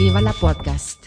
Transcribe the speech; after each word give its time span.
Viva 0.00 0.20
la 0.20 0.32
Podcast. 0.32 0.98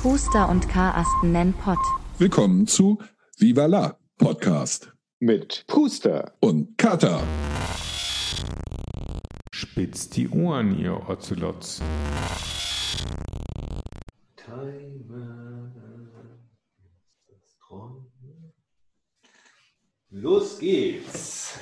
Puster 0.00 0.48
und 0.48 0.68
Karasten 0.68 1.32
nennen 1.32 1.54
Pott. 1.54 1.80
Willkommen 2.18 2.68
zu 2.68 3.02
Viva 3.36 3.66
la 3.66 3.98
Podcast 4.16 4.92
mit 5.18 5.64
Puster 5.66 6.32
und 6.38 6.78
Kata. 6.78 7.20
Spitzt 9.50 10.16
die 10.16 10.28
Ohren, 10.28 10.78
ihr 10.78 11.08
Ocelots. 11.08 11.82
Los 20.16 20.60
geht's. 20.60 21.58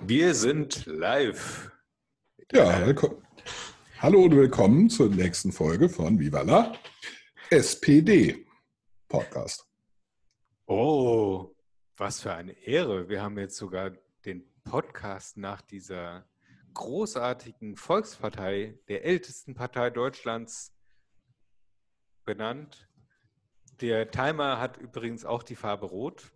Wir 0.00 0.32
sind 0.32 0.86
live. 0.86 1.72
Ja, 2.52 2.86
willkommen. 2.86 3.26
Hallo 3.98 4.22
und 4.22 4.36
willkommen 4.36 4.88
zur 4.88 5.08
nächsten 5.08 5.50
Folge 5.50 5.88
von 5.88 6.20
Viva 6.20 6.42
la 6.42 6.72
SPD 7.50 8.46
Podcast. 9.08 9.68
Oh, 10.66 11.52
was 11.96 12.20
für 12.20 12.32
eine 12.32 12.52
Ehre. 12.52 13.08
Wir 13.08 13.22
haben 13.22 13.36
jetzt 13.38 13.56
sogar 13.56 13.90
den 14.24 14.48
Podcast 14.62 15.36
nach 15.36 15.60
dieser 15.60 16.28
großartigen 16.74 17.74
Volkspartei, 17.74 18.78
der 18.86 19.04
ältesten 19.04 19.54
Partei 19.54 19.90
Deutschlands, 19.90 20.76
benannt. 22.24 22.88
Der 23.80 24.12
Timer 24.12 24.60
hat 24.60 24.76
übrigens 24.76 25.24
auch 25.24 25.42
die 25.42 25.56
Farbe 25.56 25.86
Rot. 25.86 26.30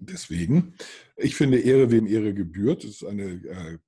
Deswegen, 0.00 0.74
ich 1.16 1.34
finde, 1.34 1.58
Ehre 1.60 1.90
wem 1.90 2.06
Ehre 2.06 2.34
gebührt. 2.34 2.84
Das 2.84 2.90
ist 2.90 3.04
eine 3.04 3.24
äh, 3.24 3.78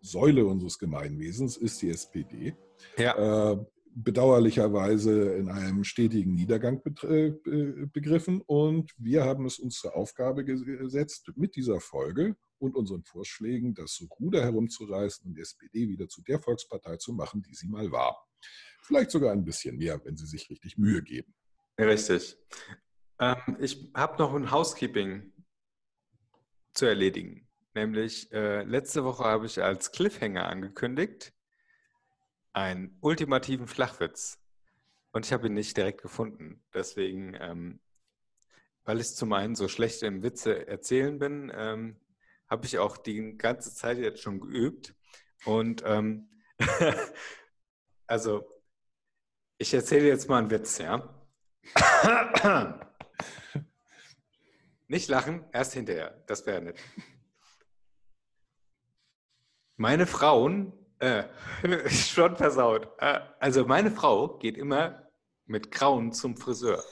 Säule 0.00 0.46
unseres 0.46 0.78
Gemeinwesens, 0.78 1.56
ist 1.56 1.82
die 1.82 1.90
SPD. 1.90 2.54
Ja. 2.96 3.52
Äh, 3.52 3.64
bedauerlicherweise 3.94 5.34
in 5.34 5.48
einem 5.48 5.82
stetigen 5.84 6.34
Niedergang 6.34 6.80
äh, 7.02 7.32
begriffen. 7.92 8.42
Und 8.46 8.92
wir 8.96 9.24
haben 9.24 9.44
es 9.46 9.58
uns 9.58 9.80
zur 9.80 9.96
Aufgabe 9.96 10.44
gesetzt, 10.44 11.30
mit 11.36 11.56
dieser 11.56 11.80
Folge 11.80 12.36
und 12.58 12.76
unseren 12.76 13.04
Vorschlägen 13.04 13.74
das 13.74 14.02
Ruder 14.20 14.42
herumzureißen 14.42 15.26
und 15.26 15.34
die 15.34 15.40
SPD 15.40 15.88
wieder 15.88 16.08
zu 16.08 16.22
der 16.22 16.40
Volkspartei 16.40 16.96
zu 16.96 17.12
machen, 17.12 17.42
die 17.42 17.54
sie 17.54 17.68
mal 17.68 17.90
war. 17.90 18.16
Vielleicht 18.82 19.10
sogar 19.10 19.32
ein 19.32 19.44
bisschen 19.44 19.76
mehr, 19.76 20.00
wenn 20.04 20.16
sie 20.16 20.26
sich 20.26 20.48
richtig 20.48 20.78
Mühe 20.78 21.02
geben. 21.02 21.34
Richtig. 21.78 22.36
Ähm, 23.20 23.56
ich 23.60 23.90
habe 23.94 24.18
noch 24.18 24.34
ein 24.34 24.50
Housekeeping 24.50 25.32
zu 26.74 26.86
erledigen. 26.86 27.48
Nämlich 27.74 28.32
äh, 28.32 28.62
letzte 28.62 29.04
Woche 29.04 29.24
habe 29.24 29.46
ich 29.46 29.62
als 29.62 29.92
Cliffhanger 29.92 30.48
angekündigt, 30.48 31.32
einen 32.52 32.96
ultimativen 33.00 33.66
Flachwitz. 33.66 34.38
Und 35.12 35.26
ich 35.26 35.32
habe 35.32 35.48
ihn 35.48 35.54
nicht 35.54 35.76
direkt 35.76 36.02
gefunden. 36.02 36.62
Deswegen, 36.74 37.36
ähm, 37.40 37.80
weil 38.84 39.00
ich 39.00 39.14
zum 39.14 39.32
einen 39.32 39.54
so 39.54 39.68
schlecht 39.68 40.02
im 40.02 40.22
Witze 40.22 40.66
erzählen 40.66 41.18
bin, 41.18 41.52
ähm, 41.54 42.00
habe 42.48 42.66
ich 42.66 42.78
auch 42.78 42.96
die 42.96 43.36
ganze 43.36 43.74
Zeit 43.74 43.98
jetzt 43.98 44.22
schon 44.22 44.40
geübt. 44.40 44.94
Und 45.44 45.82
ähm, 45.84 46.28
also, 48.06 48.44
ich 49.58 49.74
erzähle 49.74 50.06
jetzt 50.08 50.28
mal 50.28 50.38
einen 50.38 50.50
Witz, 50.50 50.78
ja? 50.78 51.14
Nicht 54.88 55.08
lachen, 55.08 55.44
erst 55.52 55.74
hinterher. 55.74 56.22
Das 56.26 56.46
wäre 56.46 56.62
nett. 56.62 56.78
Meine 59.76 60.06
Frauen, 60.06 60.72
äh, 60.98 61.24
schon 61.90 62.36
versaut. 62.36 62.88
Äh, 62.98 63.20
also 63.38 63.64
meine 63.64 63.90
Frau 63.90 64.38
geht 64.38 64.56
immer 64.56 65.08
mit 65.46 65.70
Grauen 65.70 66.12
zum 66.12 66.36
Friseur. 66.36 66.82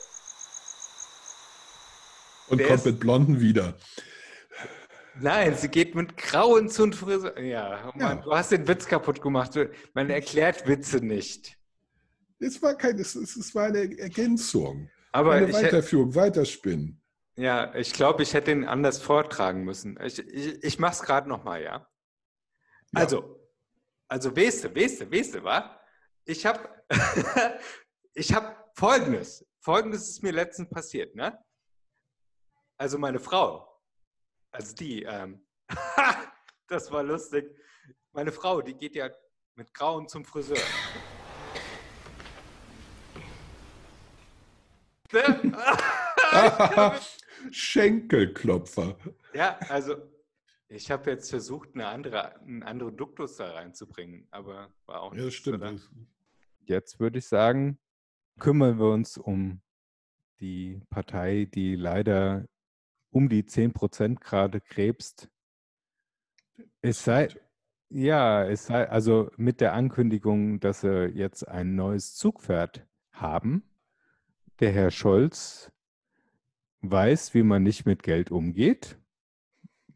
Und 2.48 2.58
Der 2.58 2.68
kommt 2.68 2.78
ist- 2.80 2.86
mit 2.86 3.00
Blonden 3.00 3.40
wieder. 3.40 3.76
Nein, 5.18 5.56
sie 5.56 5.68
geht 5.68 5.94
mit 5.94 6.16
Grauen 6.18 6.68
zum 6.68 6.92
Friseur. 6.92 7.38
Ja, 7.40 7.90
Mann, 7.96 8.18
Ja. 8.18 8.22
du 8.22 8.32
hast 8.36 8.52
den 8.52 8.68
Witz 8.68 8.86
kaputt 8.86 9.22
gemacht. 9.22 9.52
Man 9.94 10.10
erklärt 10.10 10.68
Witze 10.68 10.98
nicht. 10.98 11.56
Es 12.38 12.60
war, 12.60 12.74
kein, 12.74 12.98
es, 12.98 13.14
es 13.16 13.34
es 13.34 13.54
war 13.54 13.64
eine 13.64 13.98
Ergänzung. 13.98 14.90
Aber 15.16 15.32
eine 15.32 15.52
Weiterführung, 15.52 16.14
Weiterspinnen. 16.14 17.02
ja, 17.36 17.74
ich 17.74 17.92
glaube, 17.92 18.22
ich 18.22 18.34
hätte 18.34 18.50
ihn 18.50 18.64
anders 18.64 19.00
vortragen 19.00 19.64
müssen. 19.64 19.98
Ich, 20.02 20.18
ich, 20.18 20.62
ich 20.62 20.78
mache 20.78 20.92
es 20.92 21.02
gerade 21.02 21.28
nochmal, 21.28 21.62
ja? 21.62 21.72
Ja. 21.72 21.88
Also, 22.92 23.40
also 24.08 24.36
du, 24.64 24.74
weißt 25.10 25.34
du, 25.34 25.44
wa? 25.44 25.80
Ich 26.24 26.44
habe 26.44 26.68
ich 28.14 28.34
hab 28.34 28.70
Folgendes. 28.76 29.46
Folgendes 29.60 30.08
ist 30.10 30.22
mir 30.22 30.32
letztens 30.32 30.68
passiert, 30.68 31.14
ne? 31.14 31.42
Also 32.78 32.98
meine 32.98 33.18
Frau, 33.18 33.80
also 34.50 34.74
die, 34.74 35.02
ähm, 35.04 35.46
das 36.68 36.90
war 36.92 37.02
lustig. 37.02 37.56
Meine 38.12 38.32
Frau, 38.32 38.60
die 38.60 38.74
geht 38.74 38.94
ja 38.94 39.08
mit 39.54 39.72
Grauen 39.72 40.08
zum 40.08 40.26
Friseur. 40.26 40.58
Schenkelklopfer. 47.50 48.96
Ja, 49.34 49.58
also 49.68 49.96
ich 50.68 50.90
habe 50.90 51.10
jetzt 51.10 51.30
versucht, 51.30 51.70
eine 51.74 51.86
andere, 51.86 52.40
einen 52.40 52.62
anderen 52.62 52.96
Duktus 52.96 53.36
da 53.36 53.52
reinzubringen, 53.52 54.26
aber 54.30 54.72
war 54.86 55.02
auch 55.02 55.14
Ja, 55.14 55.22
nichts, 55.24 55.36
stimmt. 55.36 55.58
oder? 55.58 55.76
Jetzt 56.64 56.98
würde 56.98 57.18
ich 57.18 57.26
sagen, 57.26 57.78
kümmern 58.40 58.78
wir 58.78 58.90
uns 58.90 59.16
um 59.16 59.60
die 60.40 60.82
Partei, 60.90 61.48
die 61.54 61.76
leider 61.76 62.46
um 63.10 63.28
die 63.28 63.46
10 63.46 63.72
Prozent 63.72 64.20
gerade 64.20 64.60
krebst. 64.60 65.28
Es 66.82 67.04
sei, 67.04 67.28
ja, 67.88 68.44
es 68.44 68.66
sei, 68.66 68.88
also 68.88 69.30
mit 69.36 69.60
der 69.60 69.72
Ankündigung, 69.74 70.58
dass 70.60 70.80
sie 70.80 71.06
jetzt 71.06 71.46
ein 71.46 71.76
neues 71.76 72.14
Zugpferd 72.14 72.86
haben. 73.12 73.62
Der 74.60 74.72
Herr 74.72 74.90
Scholz 74.90 75.70
weiß, 76.80 77.34
wie 77.34 77.42
man 77.42 77.62
nicht 77.62 77.84
mit 77.84 78.02
Geld 78.02 78.30
umgeht, 78.30 78.98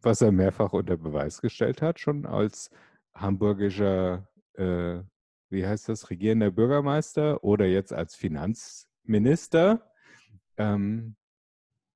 was 0.03 0.21
er 0.21 0.33
mehrfach 0.33 0.73
unter 0.73 0.97
Beweis 0.97 1.41
gestellt 1.41 1.81
hat, 1.83 1.99
schon 1.99 2.27
als 2.27 2.71
hamburgischer, 3.15 4.29
äh, 4.55 5.01
wie 5.49 5.67
heißt 5.67 5.89
das, 5.89 6.11
regierender 6.11 6.51
Bürgermeister 6.51 7.43
oder 7.43 7.67
jetzt 7.67 7.93
als 7.93 8.15
Finanzminister. 8.15 9.91
Ähm, 10.57 11.17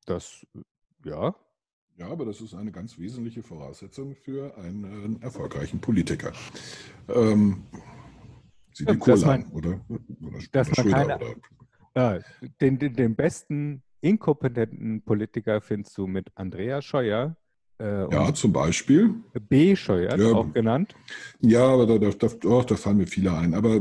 das, 0.07 0.47
ja, 1.05 1.35
Ja, 1.97 2.09
aber 2.09 2.25
das 2.25 2.41
ist 2.41 2.55
eine 2.55 2.73
ganz 2.73 2.99
wesentliche 2.99 3.43
Voraussetzung 3.43 4.15
für 4.17 4.57
einen 4.59 5.17
äh, 5.21 5.25
erfolgreichen 5.25 5.81
Politiker. 5.81 6.33
Ähm, 7.09 7.67
Sie 8.73 8.85
den 8.85 8.99
Ja, 8.99 9.07
dass 9.07 9.21
Kohl 9.21 9.27
man- 9.29 9.45
an, 9.45 9.53
oder? 9.53 9.85
oder 9.89 10.39
dass 10.51 10.69
oder 10.71 10.83
man 10.85 10.93
keine- 10.93 11.17
oder? 11.17 11.35
Ja, 11.97 12.19
den, 12.61 12.79
den, 12.79 12.95
den 12.95 13.15
besten 13.15 13.83
inkompetenten 14.01 15.03
Politiker 15.03 15.61
findest 15.61 15.97
du 15.97 16.07
mit 16.07 16.29
Andrea 16.35 16.83
Scheuer, 16.83 17.37
äh, 17.79 18.13
Ja, 18.13 18.35
zum 18.35 18.53
Beispiel. 18.53 19.15
B. 19.49 19.75
Scheuer 19.77 20.17
Ja. 20.19 20.33
auch 20.33 20.53
genannt. 20.53 20.95
Ja, 21.41 21.67
aber 21.67 21.87
da, 21.87 21.99
da, 21.99 22.11
da, 22.11 22.29
doch, 22.41 22.65
da 22.65 22.77
fallen 22.77 22.99
mir 22.99 23.07
viele 23.07 23.33
ein. 23.33 23.55
Aber 23.55 23.81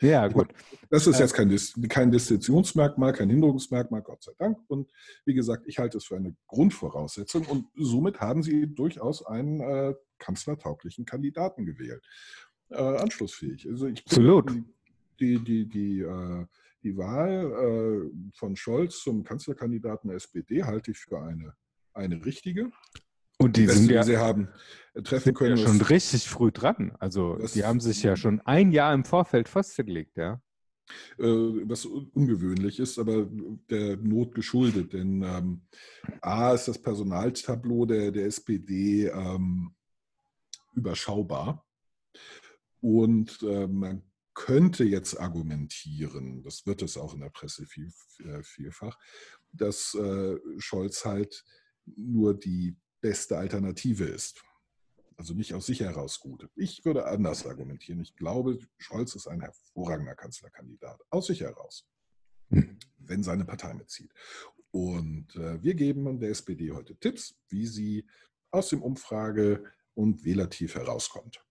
Ja, 0.00 0.26
gut. 0.28 0.48
das 0.90 1.06
ist 1.06 1.18
Äh, 1.18 1.22
jetzt 1.22 1.34
kein, 1.34 1.48
Dis- 1.50 1.74
kein 1.88 2.10
Distinktionsmerkmal, 2.10 3.12
kein 3.12 3.30
Hinderungsmerkmal, 3.30 4.02
Gott 4.02 4.22
sei 4.22 4.32
Dank. 4.38 4.58
Und 4.68 4.90
wie 5.24 5.34
gesagt, 5.34 5.64
ich 5.66 5.78
halte 5.78 5.98
es 5.98 6.06
für 6.06 6.16
eine 6.16 6.34
Grundvoraussetzung. 6.48 7.44
Und 7.46 7.66
somit 7.76 8.20
haben 8.20 8.42
Sie 8.42 8.66
durchaus 8.74 9.24
einen 9.24 9.60
äh, 9.60 9.94
kanzlertauglichen 10.18 11.04
Kandidaten 11.04 11.64
gewählt. 11.66 12.04
Äh, 12.70 12.76
anschlussfähig. 12.76 13.68
Also 13.68 13.86
ich 13.86 14.00
Absolut. 14.04 14.50
Die, 15.20 15.38
die, 15.42 15.68
die, 15.68 16.00
äh, 16.00 16.46
die 16.82 16.96
Wahl 16.96 18.10
äh, 18.10 18.30
von 18.36 18.56
Scholz 18.56 19.00
zum 19.02 19.24
Kanzlerkandidaten 19.24 20.08
der 20.08 20.16
SPD 20.16 20.62
halte 20.64 20.90
ich 20.90 20.98
für 20.98 21.20
eine, 21.22 21.54
eine 21.92 22.24
richtige. 22.24 22.70
Und 23.38 23.56
die 23.56 23.66
Beste, 23.66 23.78
sind 23.80 23.90
ja, 23.90 24.02
die 24.02 24.06
Sie 24.12 24.16
haben 24.18 24.48
äh, 24.94 25.02
treffen 25.02 25.24
sind 25.24 25.40
ja 25.40 25.46
können. 25.48 25.56
schon 25.58 25.80
ist- 25.80 25.90
richtig 25.90 26.28
früh 26.28 26.52
dran. 26.52 26.92
Also 26.98 27.36
die 27.54 27.64
haben 27.64 27.80
sich 27.80 28.02
ja 28.02 28.16
schon 28.16 28.40
ein 28.42 28.70
Jahr 28.72 28.94
im 28.94 29.04
Vorfeld 29.04 29.48
festgelegt, 29.48 30.16
ja. 30.16 30.40
äh, 31.18 31.24
was 31.24 31.84
un- 31.86 32.10
ungewöhnlich 32.14 32.78
ist, 32.78 32.98
aber 32.98 33.26
der 33.70 33.96
Not 33.96 34.34
geschuldet. 34.34 34.92
Denn 34.92 35.22
ähm, 35.22 35.62
A 36.20 36.52
ist 36.54 36.68
das 36.68 36.80
Personaltableau 36.80 37.86
der, 37.86 38.12
der 38.12 38.26
SPD 38.26 39.06
ähm, 39.08 39.74
überschaubar. 40.74 41.64
Und 42.80 43.42
äh, 43.42 43.66
man 43.66 44.02
könnte 44.34 44.84
jetzt 44.84 45.18
argumentieren, 45.18 46.42
das 46.42 46.66
wird 46.66 46.82
es 46.82 46.96
auch 46.96 47.14
in 47.14 47.20
der 47.20 47.30
Presse 47.30 47.66
viel, 47.66 47.92
äh, 48.24 48.42
vielfach, 48.42 48.98
dass 49.52 49.94
äh, 49.94 50.36
Scholz 50.58 51.04
halt 51.04 51.44
nur 51.86 52.34
die 52.34 52.76
beste 53.00 53.36
Alternative 53.38 54.04
ist. 54.04 54.42
Also 55.16 55.34
nicht 55.34 55.54
aus 55.54 55.66
sich 55.66 55.80
heraus 55.80 56.18
gut. 56.18 56.48
Ich 56.56 56.84
würde 56.84 57.06
anders 57.06 57.46
argumentieren. 57.46 58.00
Ich 58.00 58.16
glaube, 58.16 58.58
Scholz 58.78 59.14
ist 59.14 59.28
ein 59.28 59.40
hervorragender 59.40 60.16
Kanzlerkandidat. 60.16 61.00
Aus 61.10 61.26
sich 61.26 61.40
heraus. 61.40 61.86
Hm. 62.50 62.78
Wenn 62.98 63.22
seine 63.22 63.44
Partei 63.44 63.74
mitzieht. 63.74 64.12
Und 64.72 65.36
äh, 65.36 65.62
wir 65.62 65.74
geben 65.74 66.18
der 66.18 66.30
SPD 66.30 66.72
heute 66.72 66.96
Tipps, 66.96 67.36
wie 67.48 67.66
sie 67.66 68.06
aus 68.50 68.70
dem 68.70 68.82
Umfrage- 68.82 69.64
und 69.94 70.24
Wählertief 70.24 70.74
herauskommt. 70.74 71.44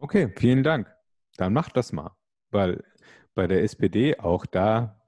Okay, 0.00 0.32
vielen 0.36 0.64
Dank. 0.64 0.95
Dann 1.36 1.52
macht 1.52 1.76
das 1.76 1.92
mal. 1.92 2.16
Weil 2.50 2.84
bei 3.34 3.46
der 3.46 3.62
SPD 3.62 4.18
auch 4.18 4.46
da. 4.46 5.00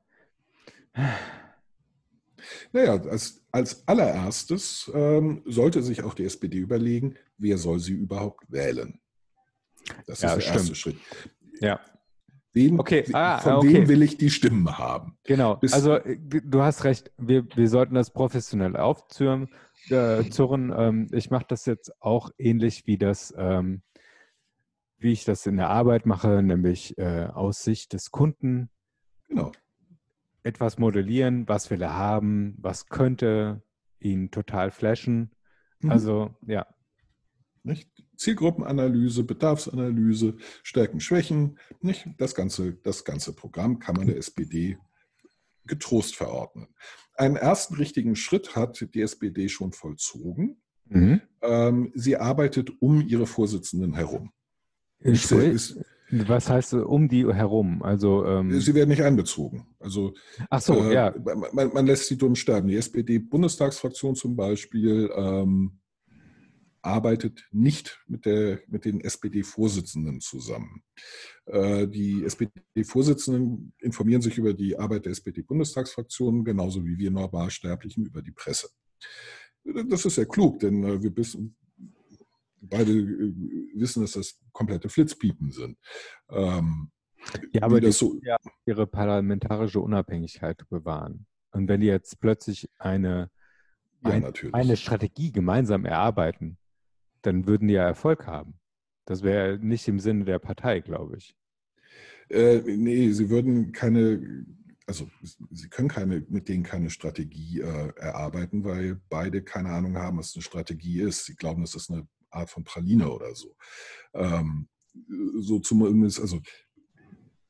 Naja, 2.72 2.92
als, 2.92 3.44
als 3.52 3.86
allererstes 3.86 4.90
ähm, 4.94 5.42
sollte 5.46 5.82
sich 5.82 6.02
auch 6.02 6.14
die 6.14 6.24
SPD 6.24 6.58
überlegen, 6.58 7.16
wer 7.36 7.58
soll 7.58 7.78
sie 7.78 7.92
überhaupt 7.92 8.50
wählen. 8.50 9.00
Das 10.06 10.22
ja, 10.22 10.30
ist 10.30 10.36
der 10.36 10.40
stimmt. 10.42 10.56
erste 10.56 10.74
Schritt. 10.74 10.96
Ja. 11.60 11.80
Wem, 12.52 12.78
okay. 12.80 13.04
Ah, 13.12 13.38
von 13.38 13.54
okay. 13.54 13.74
wem 13.74 13.88
will 13.88 14.02
ich 14.02 14.16
die 14.16 14.30
Stimmen 14.30 14.78
haben? 14.78 15.16
Genau. 15.24 15.56
Bis 15.56 15.72
also 15.72 15.94
äh, 15.96 16.18
du 16.18 16.62
hast 16.62 16.84
recht, 16.84 17.10
wir, 17.18 17.46
wir 17.54 17.68
sollten 17.68 17.94
das 17.94 18.10
professionell 18.10 18.76
aufzurren. 18.76 19.48
Äh, 19.90 20.20
ähm, 20.20 21.08
ich 21.12 21.30
mache 21.30 21.46
das 21.48 21.66
jetzt 21.66 21.92
auch 22.02 22.30
ähnlich 22.38 22.86
wie 22.86 22.98
das 22.98 23.32
ähm, 23.36 23.82
wie 24.98 25.12
ich 25.12 25.24
das 25.24 25.46
in 25.46 25.56
der 25.56 25.70
Arbeit 25.70 26.06
mache, 26.06 26.42
nämlich 26.42 26.98
äh, 26.98 27.26
aus 27.26 27.62
Sicht 27.62 27.92
des 27.92 28.10
Kunden. 28.10 28.68
Genau. 29.28 29.52
Etwas 30.42 30.78
modellieren, 30.78 31.48
was 31.48 31.70
will 31.70 31.82
er 31.82 31.94
haben, 31.94 32.56
was 32.58 32.86
könnte 32.86 33.62
ihn 34.00 34.30
total 34.30 34.70
flashen. 34.70 35.30
Mhm. 35.80 35.90
Also, 35.90 36.34
ja. 36.46 36.66
Nicht? 37.62 37.90
Zielgruppenanalyse, 38.16 39.24
Bedarfsanalyse, 39.24 40.36
Stärken, 40.62 41.00
Schwächen. 41.00 41.58
Nicht? 41.80 42.08
Das, 42.18 42.34
ganze, 42.34 42.74
das 42.74 43.04
ganze 43.04 43.34
Programm 43.34 43.78
kann 43.78 43.96
man 43.96 44.06
der 44.06 44.16
SPD 44.16 44.78
getrost 45.64 46.16
verordnen. 46.16 46.68
Einen 47.14 47.36
ersten 47.36 47.74
richtigen 47.74 48.16
Schritt 48.16 48.56
hat 48.56 48.86
die 48.94 49.02
SPD 49.02 49.48
schon 49.48 49.72
vollzogen. 49.72 50.62
Mhm. 50.86 51.20
Ähm, 51.42 51.92
sie 51.94 52.16
arbeitet 52.16 52.70
um 52.80 53.06
ihre 53.06 53.26
Vorsitzenden 53.26 53.94
herum. 53.94 54.32
Ist, 55.00 55.30
ist, 55.30 55.78
was 56.10 56.48
heißt 56.48 56.74
um 56.74 57.08
die 57.08 57.26
herum? 57.26 57.82
Also, 57.82 58.24
ähm, 58.24 58.58
sie 58.60 58.74
werden 58.74 58.88
nicht 58.88 59.02
einbezogen. 59.02 59.66
Also, 59.78 60.14
Ach 60.48 60.60
so, 60.60 60.74
äh, 60.90 60.94
ja. 60.94 61.14
Man, 61.52 61.72
man, 61.72 61.86
lässt 61.86 62.06
sie 62.06 62.16
dumm 62.16 62.34
sterben. 62.34 62.68
Die 62.68 62.76
SPD-Bundestagsfraktion 62.76 64.14
zum 64.14 64.34
Beispiel 64.34 65.10
ähm, 65.14 65.78
arbeitet 66.82 67.46
nicht 67.52 68.00
mit, 68.06 68.24
der, 68.24 68.60
mit 68.68 68.84
den 68.84 69.00
SPD-Vorsitzenden 69.00 70.20
zusammen. 70.20 70.82
Äh, 71.46 71.86
die 71.86 72.24
SPD-Vorsitzenden 72.24 73.74
informieren 73.80 74.22
sich 74.22 74.38
über 74.38 74.54
die 74.54 74.78
Arbeit 74.78 75.04
der 75.04 75.12
SPD-Bundestagsfraktion 75.12 76.44
genauso 76.44 76.84
wie 76.84 76.96
wir 76.96 77.10
Normalsterblichen 77.10 78.06
über 78.06 78.22
die 78.22 78.32
Presse. 78.32 78.70
Das 79.64 80.04
ist 80.06 80.14
sehr 80.14 80.26
klug, 80.26 80.60
denn 80.60 80.82
äh, 80.84 81.02
wir 81.02 81.14
wissen, 81.16 81.56
beide 82.60 82.92
äh, 82.92 83.34
wissen, 83.74 84.02
dass 84.02 84.12
das 84.12 84.38
komplette 84.52 84.88
Flitzpiepen 84.88 85.50
sind. 85.50 85.78
Ähm, 86.30 86.90
ja, 87.52 87.62
aber 87.62 87.80
die 87.80 87.92
so 87.92 88.18
ja 88.22 88.36
ihre 88.66 88.86
parlamentarische 88.86 89.80
Unabhängigkeit 89.80 90.62
bewahren. 90.68 91.26
Und 91.50 91.68
wenn 91.68 91.80
die 91.80 91.86
jetzt 91.86 92.20
plötzlich 92.20 92.70
eine, 92.78 93.30
ja, 94.04 94.10
ein, 94.10 94.32
eine 94.52 94.76
Strategie 94.76 95.32
gemeinsam 95.32 95.84
erarbeiten, 95.84 96.58
dann 97.22 97.46
würden 97.46 97.68
die 97.68 97.74
ja 97.74 97.84
Erfolg 97.84 98.26
haben. 98.26 98.58
Das 99.04 99.22
wäre 99.22 99.58
nicht 99.58 99.88
im 99.88 99.98
Sinne 99.98 100.24
der 100.24 100.38
Partei, 100.38 100.80
glaube 100.80 101.16
ich. 101.16 101.34
Äh, 102.28 102.60
nee, 102.66 103.10
sie 103.10 103.30
würden 103.30 103.72
keine, 103.72 104.44
also 104.86 105.08
sie 105.50 105.68
können 105.68 105.88
keine, 105.88 106.24
mit 106.28 106.48
denen 106.48 106.62
keine 106.62 106.90
Strategie 106.90 107.60
äh, 107.60 107.92
erarbeiten, 107.96 108.64
weil 108.64 109.00
beide 109.08 109.42
keine 109.42 109.70
Ahnung 109.70 109.96
haben, 109.96 110.18
was 110.18 110.34
eine 110.36 110.42
Strategie 110.42 111.00
ist. 111.00 111.24
Sie 111.24 111.34
glauben, 111.34 111.62
das 111.62 111.74
ist 111.74 111.90
eine 111.90 112.06
Art 112.30 112.50
von 112.50 112.64
Praline 112.64 113.10
oder 113.10 113.34
so. 113.34 113.56
Ähm, 114.14 114.68
so 115.40 115.58
zumindest, 115.60 116.20
also 116.20 116.40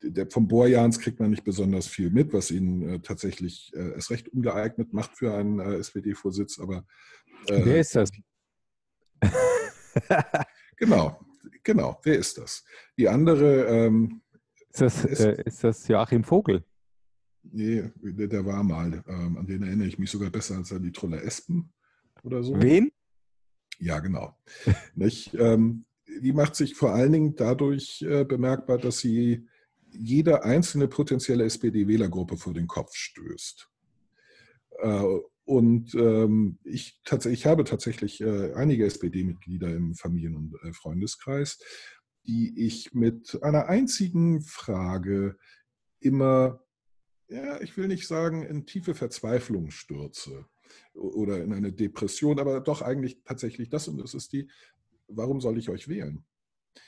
der, 0.02 0.30
vom 0.30 0.46
Bohrjans 0.46 0.98
kriegt 0.98 1.18
man 1.20 1.30
nicht 1.30 1.44
besonders 1.44 1.86
viel 1.86 2.10
mit, 2.10 2.32
was 2.32 2.50
ihn 2.50 2.88
äh, 2.88 3.00
tatsächlich 3.00 3.72
äh, 3.74 3.92
erst 3.92 4.10
recht 4.10 4.28
ungeeignet 4.28 4.92
macht 4.92 5.16
für 5.16 5.34
einen 5.34 5.58
äh, 5.58 5.76
SPD-Vorsitz. 5.76 6.58
Aber 6.60 6.84
äh, 7.48 7.64
wer 7.64 7.80
ist 7.80 7.96
das? 7.96 8.10
genau, 10.76 11.20
genau. 11.64 11.98
Wer 12.04 12.18
ist 12.18 12.38
das? 12.38 12.64
Die 12.96 13.08
andere 13.08 13.66
ähm, 13.66 14.22
ist, 14.70 14.80
das, 14.80 15.04
ist, 15.04 15.20
äh, 15.20 15.42
ist 15.44 15.64
das 15.64 15.88
Joachim 15.88 16.22
Vogel? 16.22 16.64
Nee, 17.42 17.90
der, 18.02 18.28
der 18.28 18.44
war 18.44 18.62
mal. 18.62 19.02
Ähm, 19.08 19.38
an 19.38 19.46
den 19.46 19.62
erinnere 19.62 19.88
ich 19.88 19.98
mich 19.98 20.10
sogar 20.10 20.30
besser 20.30 20.56
als 20.56 20.72
an 20.72 20.82
die 20.82 20.92
Trolle 20.92 21.22
Espen 21.22 21.72
oder 22.22 22.42
so. 22.42 22.60
Wen? 22.60 22.90
Ja, 23.78 24.00
genau. 24.00 24.36
Nicht? 24.94 25.34
Ähm, 25.34 25.84
die 26.20 26.32
macht 26.32 26.56
sich 26.56 26.74
vor 26.74 26.94
allen 26.94 27.12
Dingen 27.12 27.36
dadurch 27.36 28.02
äh, 28.02 28.24
bemerkbar, 28.24 28.78
dass 28.78 28.98
sie 28.98 29.46
jede 29.90 30.44
einzelne 30.44 30.88
potenzielle 30.88 31.44
SPD-Wählergruppe 31.44 32.36
vor 32.36 32.54
den 32.54 32.66
Kopf 32.66 32.94
stößt. 32.94 33.68
Äh, 34.80 35.04
und 35.44 35.94
ähm, 35.94 36.58
ich, 36.62 37.00
ich 37.24 37.46
habe 37.46 37.64
tatsächlich 37.64 38.20
äh, 38.20 38.52
einige 38.52 38.84
SPD-Mitglieder 38.84 39.74
im 39.74 39.94
Familien- 39.94 40.36
und 40.36 40.54
äh, 40.62 40.72
Freundeskreis, 40.72 41.58
die 42.26 42.66
ich 42.66 42.92
mit 42.92 43.42
einer 43.42 43.66
einzigen 43.68 44.42
Frage 44.42 45.38
immer, 46.00 46.62
ja, 47.28 47.60
ich 47.62 47.76
will 47.78 47.88
nicht 47.88 48.06
sagen, 48.06 48.42
in 48.42 48.66
tiefe 48.66 48.94
Verzweiflung 48.94 49.70
stürze 49.70 50.46
oder 50.94 51.42
in 51.42 51.52
eine 51.52 51.72
Depression, 51.72 52.38
aber 52.38 52.60
doch 52.60 52.82
eigentlich 52.82 53.22
tatsächlich 53.24 53.68
das 53.68 53.88
und 53.88 53.98
das 53.98 54.14
ist 54.14 54.32
die, 54.32 54.50
warum 55.08 55.40
soll 55.40 55.58
ich 55.58 55.68
euch 55.68 55.88
wählen? 55.88 56.24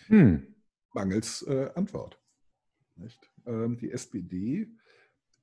Hm. 0.07 0.55
Mangels 0.93 1.43
äh, 1.43 1.71
Antwort. 1.75 2.21
Ähm, 3.47 3.79
die 3.79 3.91
SPD 3.91 4.69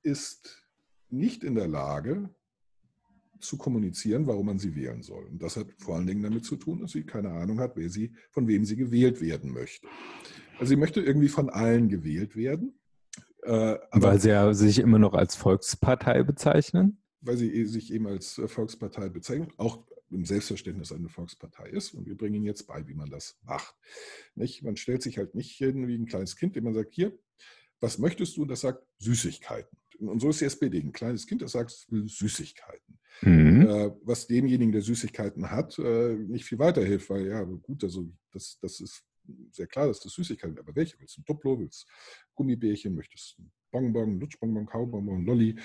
ist 0.04 0.68
nicht 1.10 1.44
in 1.44 1.56
der 1.56 1.68
Lage 1.68 2.30
zu 3.40 3.58
kommunizieren, 3.58 4.28
warum 4.28 4.48
man 4.48 4.60
sie 4.60 4.76
wählen 4.76 5.04
soll. 5.04 5.26
Und 5.26 5.42
das 5.42 5.58
hat 5.58 5.68
vor 5.78 5.96
allen 5.96 6.08
Dingen 6.08 6.24
damit 6.24 6.46
zu 6.46 6.56
tun, 6.56 6.82
dass 6.82 6.92
sie 6.92 7.04
keine 7.04 7.32
Ahnung 7.32 7.60
hat, 7.60 7.76
wer 7.76 7.90
sie, 7.90 8.16
von 8.32 8.48
wem 8.48 8.66
sie 8.66 8.76
gewählt 8.76 9.22
werden 9.22 9.52
möchte. 9.52 9.88
Also 10.60 10.70
sie 10.70 10.76
möchte 10.76 11.02
irgendwie 11.02 11.30
von 11.30 11.50
allen 11.50 11.88
gewählt 11.88 12.36
werden. 12.36 12.80
Äh, 13.44 13.78
Weil 13.92 14.20
sie 14.20 14.30
ja 14.30 14.54
sich 14.54 14.80
immer 14.80 15.00
noch 15.00 15.14
als 15.14 15.36
Volkspartei 15.36 16.24
bezeichnen? 16.24 17.02
Weil 17.28 17.38
sie 17.38 17.66
sich 17.66 17.94
eben 17.94 18.08
als 18.08 18.38
äh, 18.38 18.48
Volkspartei 18.48 19.10
bezeichnet, 19.10 19.52
auch 19.58 19.86
im 20.10 20.26
Selbstverständnis 20.26 20.92
eine 20.92 21.10
Volkspartei 21.10 21.70
ist. 21.70 21.94
Und 21.94 22.06
wir 22.06 22.16
bringen 22.16 22.36
Ihnen 22.36 22.46
jetzt 22.46 22.68
bei, 22.68 22.88
wie 22.88 22.94
man 22.94 23.10
das 23.10 23.38
macht. 23.44 23.76
Nicht? 24.36 24.64
Man 24.64 24.78
stellt 24.78 25.02
sich 25.02 25.18
halt 25.18 25.36
nicht 25.36 25.52
hin 25.52 25.88
wie 25.88 25.98
ein 25.98 26.06
kleines 26.06 26.36
Kind, 26.36 26.56
dem 26.56 26.64
man 26.64 26.74
sagt, 26.74 26.94
hier, 26.94 27.18
was 27.80 27.98
möchtest 27.98 28.38
du? 28.38 28.44
Und 28.44 28.48
das 28.48 28.62
sagt 28.62 28.84
Süßigkeiten. 29.00 29.78
Und 30.00 30.20
so 30.20 30.30
ist 30.30 30.42
die 30.42 30.46
SPD. 30.46 30.80
Ein 30.80 30.92
kleines 30.92 31.28
Kind, 31.28 31.42
das 31.42 31.52
sagt 31.54 31.72
Süßigkeiten. 31.90 33.00
Mhm. 33.22 33.62
Äh, 33.68 33.92
was 34.04 34.28
demjenigen, 34.28 34.72
der 34.72 34.82
Süßigkeiten 34.82 35.50
hat, 35.50 35.78
äh, 35.80 36.16
nicht 36.16 36.46
viel 36.46 36.60
weiterhilft, 36.60 37.10
weil 37.10 37.28
ja, 37.28 37.44
gut, 37.44 37.84
also 37.84 38.08
das, 38.32 38.60
das 38.62 38.80
ist 38.80 39.04
sehr 39.52 39.68
klar, 39.68 39.88
dass 39.88 40.00
das 40.00 40.14
Süßigkeiten, 40.14 40.58
aber 40.58 40.76
welche? 40.76 41.00
Willst 41.00 41.18
du 41.18 41.22
ein 41.22 41.26
Duplo, 41.26 41.60
willst 41.60 41.84
du 41.84 41.88
Gummibärchen, 42.36 42.96
möchtest 42.96 43.38
du 43.38 43.44
ein 43.44 43.52
Bonbon, 43.72 44.20
Lutschbonbon, 44.20 44.66
Kaubonbon, 44.68 45.26
Lolli? 45.26 45.56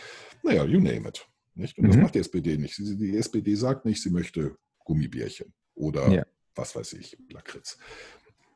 Naja, 0.42 0.64
you 0.64 0.80
name 0.80 1.06
it. 1.08 1.26
Nicht? 1.54 1.78
Und 1.78 1.84
mhm. 1.84 1.88
das 1.88 1.96
macht 1.98 2.14
die 2.14 2.20
SPD 2.20 2.56
nicht. 2.56 2.78
Die 2.78 3.16
SPD 3.16 3.54
sagt 3.54 3.84
nicht, 3.84 4.02
sie 4.02 4.10
möchte 4.10 4.56
Gummibärchen 4.84 5.52
oder 5.74 6.08
ja. 6.10 6.26
was 6.54 6.74
weiß 6.74 6.94
ich, 6.94 7.16
Lakritz. 7.30 7.78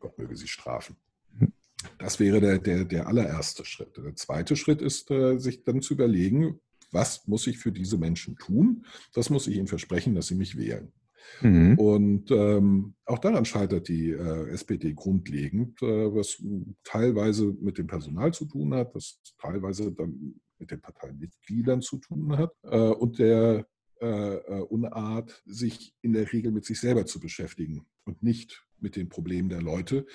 Gott 0.00 0.18
möge 0.18 0.36
sie 0.36 0.48
strafen. 0.48 0.96
Mhm. 1.32 1.52
Das 1.98 2.18
wäre 2.20 2.40
der, 2.40 2.58
der, 2.58 2.84
der 2.84 3.06
allererste 3.06 3.64
Schritt. 3.64 3.96
Der 3.96 4.14
zweite 4.16 4.56
Schritt 4.56 4.82
ist, 4.82 5.10
äh, 5.10 5.38
sich 5.38 5.64
dann 5.64 5.82
zu 5.82 5.94
überlegen, 5.94 6.60
was 6.90 7.26
muss 7.26 7.46
ich 7.46 7.58
für 7.58 7.72
diese 7.72 7.98
Menschen 7.98 8.36
tun? 8.36 8.86
Das 9.12 9.30
muss 9.30 9.46
ich 9.46 9.56
ihnen 9.56 9.66
versprechen, 9.66 10.14
dass 10.14 10.28
sie 10.28 10.34
mich 10.34 10.56
wählen. 10.56 10.92
Mhm. 11.42 11.78
Und 11.78 12.30
ähm, 12.30 12.94
auch 13.04 13.18
daran 13.18 13.44
scheitert 13.44 13.88
die 13.88 14.10
äh, 14.10 14.48
SPD 14.50 14.94
grundlegend, 14.94 15.82
äh, 15.82 16.14
was 16.14 16.42
teilweise 16.84 17.54
mit 17.60 17.78
dem 17.78 17.86
Personal 17.86 18.32
zu 18.32 18.44
tun 18.44 18.74
hat, 18.74 18.94
was 18.94 19.20
teilweise 19.38 19.92
dann 19.92 20.40
mit 20.58 20.70
den 20.70 20.80
Parteimitgliedern 20.80 21.82
zu 21.82 21.98
tun 21.98 22.36
hat 22.36 22.52
äh, 22.62 22.76
und 22.76 23.18
der 23.18 23.66
äh, 24.00 24.06
äh, 24.06 24.60
Unart, 24.60 25.42
sich 25.46 25.94
in 26.02 26.12
der 26.12 26.30
Regel 26.30 26.52
mit 26.52 26.66
sich 26.66 26.78
selber 26.78 27.06
zu 27.06 27.18
beschäftigen 27.18 27.86
und 28.04 28.22
nicht 28.22 28.66
mit 28.78 28.94
den 28.94 29.08
Problemen 29.08 29.48
der 29.48 29.62
Leute, 29.62 30.06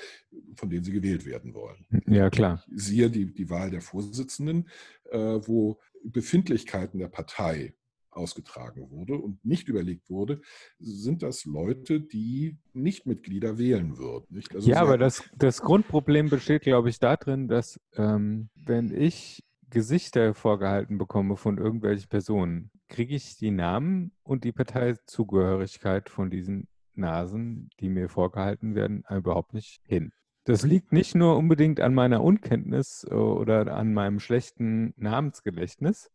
von 0.56 0.70
denen 0.70 0.84
sie 0.84 0.92
gewählt 0.92 1.26
werden 1.26 1.56
wollen. 1.56 1.88
Ja, 2.06 2.30
klar. 2.30 2.64
Siehe 2.70 3.10
die, 3.10 3.34
die 3.34 3.50
Wahl 3.50 3.72
der 3.72 3.82
Vorsitzenden, 3.82 4.70
äh, 5.10 5.18
wo 5.18 5.80
Befindlichkeiten 6.04 7.00
der 7.00 7.08
Partei 7.08 7.74
ausgetragen 8.12 8.92
wurde 8.92 9.16
und 9.16 9.44
nicht 9.44 9.68
überlegt 9.68 10.10
wurde, 10.10 10.42
sind 10.78 11.24
das 11.24 11.46
Leute, 11.46 12.02
die 12.02 12.58
nicht 12.74 13.08
Mitglieder 13.08 13.58
wählen 13.58 13.98
würden. 13.98 14.44
Also 14.54 14.70
ja, 14.70 14.82
aber 14.82 14.98
das, 14.98 15.24
das 15.36 15.62
Grundproblem 15.62 16.30
besteht, 16.30 16.64
glaube 16.64 16.90
ich, 16.90 17.00
darin, 17.00 17.48
dass 17.48 17.80
ähm, 17.96 18.50
wenn 18.54 18.94
ich 18.94 19.44
Gesichter 19.72 20.36
vorgehalten 20.36 21.00
bekomme 21.00 21.36
von 21.36 21.58
irgendwelchen 21.58 22.10
Personen, 22.10 22.70
kriege 22.90 23.16
ich 23.16 23.38
die 23.38 23.52
Namen 23.52 24.12
und 24.22 24.44
die 24.44 24.52
Parteizugehörigkeit 24.52 26.10
von 26.10 26.30
diesen 26.30 26.68
Nasen, 26.94 27.70
die 27.80 27.90
mir 27.90 28.10
vorgehalten 28.10 28.76
werden, 28.76 29.04
überhaupt 29.10 29.54
nicht 29.54 29.82
hin. 29.86 30.12
Das 30.44 30.64
liegt 30.64 30.92
nicht 30.92 31.16
nur 31.16 31.38
unbedingt 31.38 31.80
an 31.80 31.94
meiner 31.94 32.24
Unkenntnis 32.24 33.06
äh, 33.10 33.14
oder 33.14 33.76
an 33.76 33.94
meinem 33.94 34.20
schlechten 34.20 34.94
Namensgedächtnis, 34.98 36.12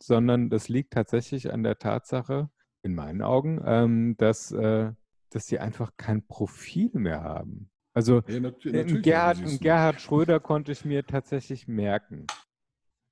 sondern 0.00 0.50
das 0.50 0.68
liegt 0.68 0.92
tatsächlich 0.92 1.52
an 1.52 1.62
der 1.62 1.78
Tatsache, 1.78 2.50
in 2.82 2.94
meinen 2.94 3.22
Augen, 3.22 3.62
ähm, 3.64 4.16
dass, 4.18 4.52
äh, 4.52 4.92
dass 5.30 5.46
sie 5.46 5.58
einfach 5.58 5.92
kein 5.96 6.26
Profil 6.26 6.90
mehr 6.94 7.22
haben. 7.22 7.70
Also 7.94 8.22
Ja, 8.26 8.82
Gerhard, 9.00 9.60
Gerhard 9.60 10.00
Schröder 10.00 10.40
konnte 10.40 10.72
ich 10.72 10.84
mir 10.84 11.06
tatsächlich 11.06 11.68
merken. 11.68 12.26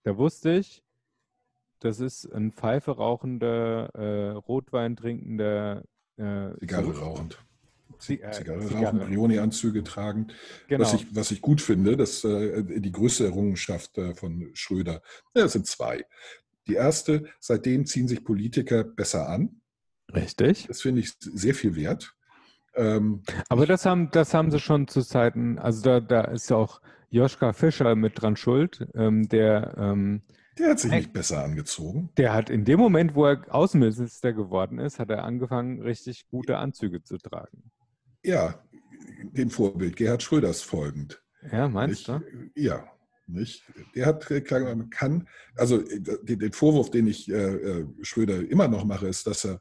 Da 0.02 0.16
wusste 0.16 0.52
ich, 0.52 0.82
das 1.80 2.00
ist 2.00 2.26
ein 2.26 2.52
Pfeife 2.52 2.92
rauchender, 2.92 3.90
äh, 3.94 4.30
Rotwein 4.30 4.96
trinkender 4.96 5.84
äh, 6.16 6.50
Zigarre 6.60 6.98
rauchend. 6.98 7.34
Äh, 7.34 7.98
Zigarre 7.98 8.32
Zigarre. 8.32 8.86
rauchen, 8.86 8.98
Brioni-Anzüge 9.00 9.84
tragen. 9.84 10.28
Genau. 10.68 10.84
Was, 10.84 10.94
ich, 10.94 11.14
was 11.14 11.30
ich 11.30 11.40
gut 11.40 11.60
finde, 11.60 11.96
dass 11.96 12.24
äh, 12.24 12.62
die 12.80 12.92
größte 12.92 13.24
Errungenschaft 13.24 13.98
äh, 13.98 14.14
von 14.14 14.50
Schröder, 14.54 15.02
ja, 15.34 15.44
es 15.44 15.52
sind 15.52 15.66
zwei. 15.66 16.04
Die 16.66 16.74
erste, 16.74 17.24
seitdem 17.40 17.86
ziehen 17.86 18.08
sich 18.08 18.24
Politiker 18.24 18.84
besser 18.84 19.28
an. 19.28 19.60
Richtig. 20.14 20.66
Das 20.66 20.82
finde 20.82 21.00
ich 21.00 21.12
sehr 21.18 21.54
viel 21.54 21.76
wert. 21.76 22.14
Ähm, 22.74 23.22
Aber 23.48 23.66
das 23.66 23.84
haben, 23.86 24.10
das 24.10 24.32
haben 24.34 24.50
sie 24.50 24.60
schon 24.60 24.86
zu 24.88 25.02
Zeiten, 25.02 25.58
also 25.58 25.82
da, 25.82 26.00
da 26.00 26.20
ist 26.22 26.50
ja 26.50 26.56
auch 26.56 26.80
Joschka 27.10 27.52
Fischer 27.52 27.94
mit 27.96 28.20
dran 28.20 28.36
schuld, 28.36 28.86
ähm, 28.94 29.28
der, 29.28 29.74
ähm, 29.76 30.22
der 30.58 30.70
hat 30.70 30.80
sich 30.80 30.90
Hey. 30.92 31.00
nicht 31.00 31.12
besser 31.12 31.42
angezogen. 31.44 32.10
der 32.16 32.32
hat 32.32 32.50
in 32.50 32.64
dem 32.64 32.78
Moment, 32.78 33.14
wo 33.14 33.26
er 33.26 33.42
Außenminister 33.52 34.32
geworden 34.32 34.78
ist, 34.78 34.98
hat 35.00 35.10
er 35.10 35.24
angefangen, 35.24 35.80
richtig 35.82 36.28
gute 36.28 36.58
Anzüge 36.58 37.02
zu 37.02 37.18
tragen. 37.18 37.70
Ja, 38.22 38.62
dem 39.32 39.50
Vorbild 39.50 39.96
Gerhard 39.96 40.22
Schröders 40.22 40.62
folgend. 40.62 41.22
Ja, 41.50 41.68
meinst 41.68 42.08
nicht? 42.08 42.08
du? 42.08 42.50
Ja, 42.54 42.84
nicht? 43.26 43.64
Der 43.94 44.06
hat, 44.06 44.30
äh, 44.30 44.40
klar, 44.42 44.60
man 44.60 44.90
kann, 44.90 45.26
also 45.56 45.80
äh, 45.80 46.00
den, 46.36 46.52
Vorwurf, 46.52 46.90
den 46.90 47.06
ich 47.06 47.30
äh, 47.30 47.34
äh, 47.34 47.86
Schröder 48.02 48.48
immer 48.48 48.68
noch 48.68 48.84
mache, 48.84 49.08
ist, 49.08 49.26
dass 49.26 49.44
er 49.46 49.60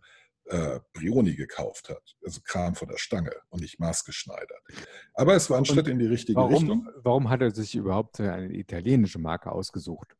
äh, 0.50 0.80
Brioni 0.94 1.36
gekauft 1.36 1.90
hat. 1.90 2.18
Also 2.26 2.42
Kram 2.44 2.76
von 2.76 2.88
der 2.88 2.98
Stange 2.98 3.32
und 3.50 3.62
nicht 3.62 3.80
maßgeschneidert. 3.80 4.62
Aber 5.14 5.36
es 5.36 5.50
war 5.50 5.58
ein 5.58 5.66
Schritt 5.66 5.88
in 5.88 6.00
die 6.00 6.08
richtige 6.08 6.40
Richtung. 6.42 6.86
Warum, 6.86 7.04
warum 7.04 7.30
hat 7.30 7.42
er 7.42 7.52
sich 7.52 7.76
überhaupt 7.76 8.20
eine 8.20 8.54
italienische 8.54 9.20
Marke 9.20 9.52
ausgesucht? 9.52 10.16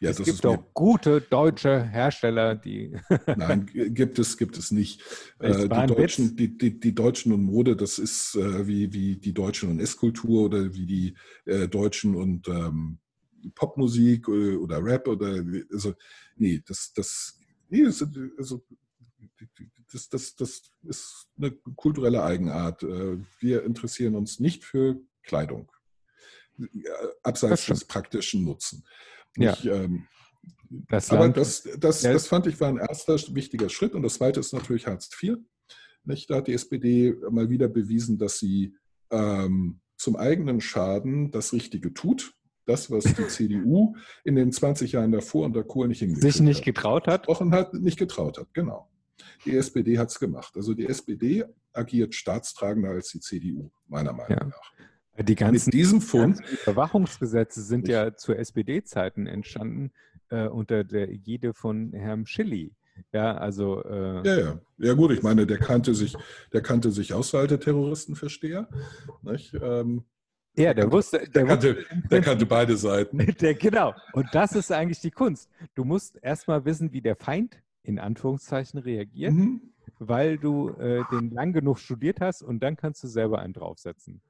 Ja, 0.00 0.10
es 0.10 0.16
das 0.16 0.26
gibt 0.26 0.44
doch 0.44 0.72
gute 0.72 1.20
deutsche 1.20 1.82
Hersteller, 1.82 2.54
die. 2.54 2.96
nein, 3.36 3.66
gibt 3.66 4.18
es, 4.18 4.38
gibt 4.38 4.56
es 4.56 4.70
nicht. 4.70 5.02
Äh, 5.40 5.68
die, 5.68 5.86
Deutschen, 5.94 6.36
die, 6.36 6.56
die, 6.56 6.80
die 6.80 6.94
Deutschen 6.94 7.32
und 7.32 7.42
Mode, 7.42 7.76
das 7.76 7.98
ist 7.98 8.34
äh, 8.34 8.66
wie, 8.66 8.94
wie 8.94 9.16
die 9.16 9.34
Deutschen 9.34 9.68
und 9.68 9.78
Esskultur 9.78 10.46
oder 10.46 10.72
wie 10.72 10.86
die 10.86 11.16
äh, 11.44 11.68
Deutschen 11.68 12.14
und 12.14 12.48
ähm, 12.48 12.98
Popmusik 13.54 14.26
äh, 14.28 14.56
oder 14.56 14.82
Rap 14.82 15.06
oder 15.06 15.44
also 15.70 15.92
nee, 16.36 16.62
das, 16.66 16.94
das, 16.94 17.38
nee, 17.68 17.84
das, 17.84 17.98
sind, 17.98 18.16
also, 18.38 18.64
das, 19.92 20.08
das, 20.08 20.36
das 20.36 20.62
ist 20.82 21.28
eine 21.36 21.52
kulturelle 21.76 22.22
Eigenart. 22.22 22.82
Äh, 22.82 23.18
Wir 23.40 23.64
interessieren 23.64 24.14
uns 24.14 24.40
nicht 24.40 24.64
für 24.64 25.00
Kleidung. 25.22 25.70
Äh, 26.58 26.66
Abseits 27.22 27.66
des 27.66 27.84
praktischen 27.84 28.44
Nutzen. 28.44 28.84
Ja. 29.36 29.52
Ich, 29.52 29.64
ähm, 29.66 30.06
Das 30.88 31.10
aber 31.10 31.28
das, 31.28 31.68
das, 31.78 32.02
Ja. 32.02 32.12
das 32.12 32.26
fand 32.26 32.46
ich 32.46 32.60
war 32.60 32.68
ein 32.68 32.78
erster 32.78 33.14
wichtiger 33.34 33.68
Schritt. 33.68 33.94
Und 33.94 34.02
das 34.02 34.14
zweite 34.14 34.40
ist 34.40 34.52
natürlich 34.52 34.86
Hartz 34.86 35.08
IV. 35.22 35.36
Nicht? 36.04 36.30
Da 36.30 36.36
hat 36.36 36.46
die 36.48 36.54
SPD 36.54 37.14
mal 37.30 37.50
wieder 37.50 37.68
bewiesen, 37.68 38.18
dass 38.18 38.38
sie 38.38 38.74
ähm, 39.10 39.80
zum 39.96 40.16
eigenen 40.16 40.60
Schaden 40.60 41.30
das 41.30 41.52
Richtige 41.52 41.92
tut. 41.92 42.34
Das, 42.66 42.90
was 42.90 43.04
die 43.04 43.26
CDU 43.28 43.96
in 44.24 44.36
den 44.36 44.52
20 44.52 44.92
Jahren 44.92 45.12
davor 45.12 45.44
unter 45.46 45.64
Kohl 45.64 45.88
nicht 45.88 45.98
hingekriegt 46.00 46.32
sich 46.32 46.40
nicht 46.40 46.58
hat. 46.58 46.64
getraut 46.64 47.06
hat. 47.08 47.26
Hat, 47.28 47.74
nicht 47.74 47.98
getraut 47.98 48.38
hat, 48.38 48.52
genau. 48.54 48.89
Die 49.44 49.56
SPD 49.56 49.98
hat 49.98 50.08
es 50.10 50.18
gemacht. 50.18 50.54
Also 50.56 50.74
die 50.74 50.86
SPD 50.86 51.44
agiert 51.72 52.14
staatstragender 52.14 52.90
als 52.90 53.10
die 53.10 53.20
CDU, 53.20 53.70
meiner 53.88 54.12
Meinung 54.12 54.38
Ja. 54.38 54.44
nach. 54.46 54.72
Die 55.24 55.34
ganzen, 55.34 55.66
Mit 55.66 55.74
diesem 55.74 56.00
Fund 56.00 56.40
Überwachungsgesetze 56.62 57.60
sind 57.62 57.88
Ich- 57.88 57.92
ja 57.92 58.14
zu 58.14 58.34
SPD-Zeiten 58.34 59.26
entstanden 59.26 59.92
äh, 60.30 60.46
unter 60.46 60.84
der 60.84 61.10
Ägide 61.10 61.52
von 61.54 61.92
Herrn 61.92 62.24
Schilly. 62.26 62.72
Ja, 63.12 63.36
also 63.36 63.82
äh, 63.84 64.22
Ja, 64.26 64.38
ja. 64.40 64.60
Ja 64.78 64.92
gut, 64.94 65.10
ich 65.10 65.22
meine, 65.22 65.46
der 65.46 65.58
kannte 65.58 65.94
sich, 65.94 66.16
der 66.52 66.62
kannte 66.62 66.90
sich 66.90 67.12
aus, 67.12 67.30
der 67.32 67.60
Terroristenversteher. 67.60 68.68
Nicht? 69.22 69.52
Ähm, 69.60 70.04
ja, 70.56 70.74
der 70.74 70.90
wusste, 70.90 71.18
der, 71.18 71.28
der, 71.28 71.44
kannte, 71.46 71.84
der 72.10 72.20
kannte 72.20 72.46
beide 72.46 72.76
Seiten. 72.76 73.18
der, 73.40 73.54
genau. 73.54 73.94
Und 74.12 74.26
das 74.32 74.52
ist 74.54 74.72
eigentlich 74.72 75.00
die 75.00 75.10
Kunst. 75.10 75.48
Du 75.74 75.84
musst 75.84 76.16
erstmal 76.22 76.64
wissen, 76.64 76.92
wie 76.92 77.00
der 77.00 77.16
Feind 77.16 77.56
in 77.82 77.98
Anführungszeichen 77.98 78.78
reagiert, 78.78 79.32
Mhm. 79.32 79.72
weil 79.98 80.38
du 80.38 80.70
äh, 80.70 81.04
den 81.10 81.30
lang 81.30 81.52
genug 81.52 81.78
studiert 81.78 82.20
hast 82.20 82.42
und 82.42 82.60
dann 82.60 82.76
kannst 82.76 83.02
du 83.04 83.08
selber 83.08 83.38
einen 83.40 83.52
draufsetzen. 83.52 84.22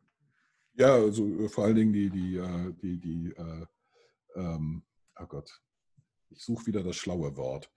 Ja, 0.75 0.95
also 0.95 1.27
äh, 1.27 1.49
vor 1.49 1.65
allen 1.65 1.77
Dingen 1.77 1.93
die, 1.93 2.11
die, 2.11 2.37
äh, 2.37 2.73
die, 2.81 2.99
die 2.99 3.31
äh, 3.37 3.67
ähm, 4.37 4.83
oh 5.21 5.27
Gott, 5.27 5.51
ich 6.31 6.43
suche 6.43 6.67
wieder 6.67 6.83
das 6.83 6.97
schlaue 6.97 7.37
Wort. 7.37 7.71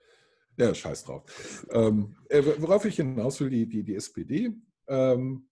Ja, 0.58 0.74
scheiß 0.74 1.06
drauf. 1.06 1.66
Ähm, 1.72 2.16
äh, 2.30 2.44
worauf 2.60 2.86
ich 2.86 2.98
hinaus 2.98 3.40
will, 3.42 3.50
die, 3.50 3.68
die, 3.68 3.84
die 3.84 3.96
SPD 3.96 4.52
ähm, 4.88 5.50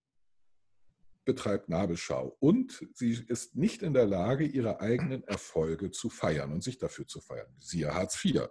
betreibt 1.26 1.70
Nabelschau 1.70 2.36
und 2.40 2.86
sie 2.94 3.24
ist 3.28 3.56
nicht 3.56 3.82
in 3.82 3.94
der 3.94 4.06
Lage, 4.06 4.44
ihre 4.46 4.80
eigenen 4.80 5.24
Erfolge 5.24 5.92
zu 5.92 6.10
feiern 6.10 6.52
und 6.52 6.64
sich 6.64 6.78
dafür 6.78 7.08
zu 7.08 7.20
feiern. 7.20 7.52
Siehe 7.60 7.94
Hartz 7.94 8.24
IV. 8.24 8.48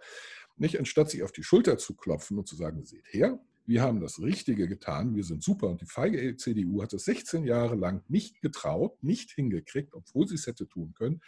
Nicht, 0.56 0.78
anstatt 0.78 1.10
sich 1.10 1.22
auf 1.22 1.32
die 1.32 1.42
Schulter 1.42 1.78
zu 1.78 1.94
klopfen 1.94 2.38
und 2.38 2.46
zu 2.46 2.56
sagen, 2.56 2.84
seht 2.84 3.06
her, 3.12 3.40
wir 3.66 3.82
haben 3.82 4.00
das 4.00 4.20
Richtige 4.20 4.66
getan, 4.66 5.14
wir 5.14 5.24
sind 5.24 5.42
super. 5.42 5.68
Und 5.68 5.80
die 5.80 5.86
feige 5.86 6.36
CDU 6.36 6.82
hat 6.82 6.92
es 6.92 7.04
16 7.04 7.44
Jahre 7.44 7.76
lang 7.76 8.02
nicht 8.08 8.40
getraut, 8.40 9.02
nicht 9.02 9.30
hingekriegt, 9.30 9.94
obwohl 9.94 10.26
sie 10.26 10.34
es 10.34 10.46
hätte 10.46 10.66
tun 10.66 10.92
können. 10.94 11.22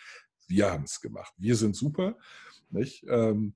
Wir 0.48 0.70
haben 0.72 0.84
es 0.84 1.00
gemacht. 1.00 1.32
Wir 1.38 1.56
sind 1.56 1.76
super. 1.76 2.18
Nicht? 2.70 3.04
Ähm, 3.08 3.54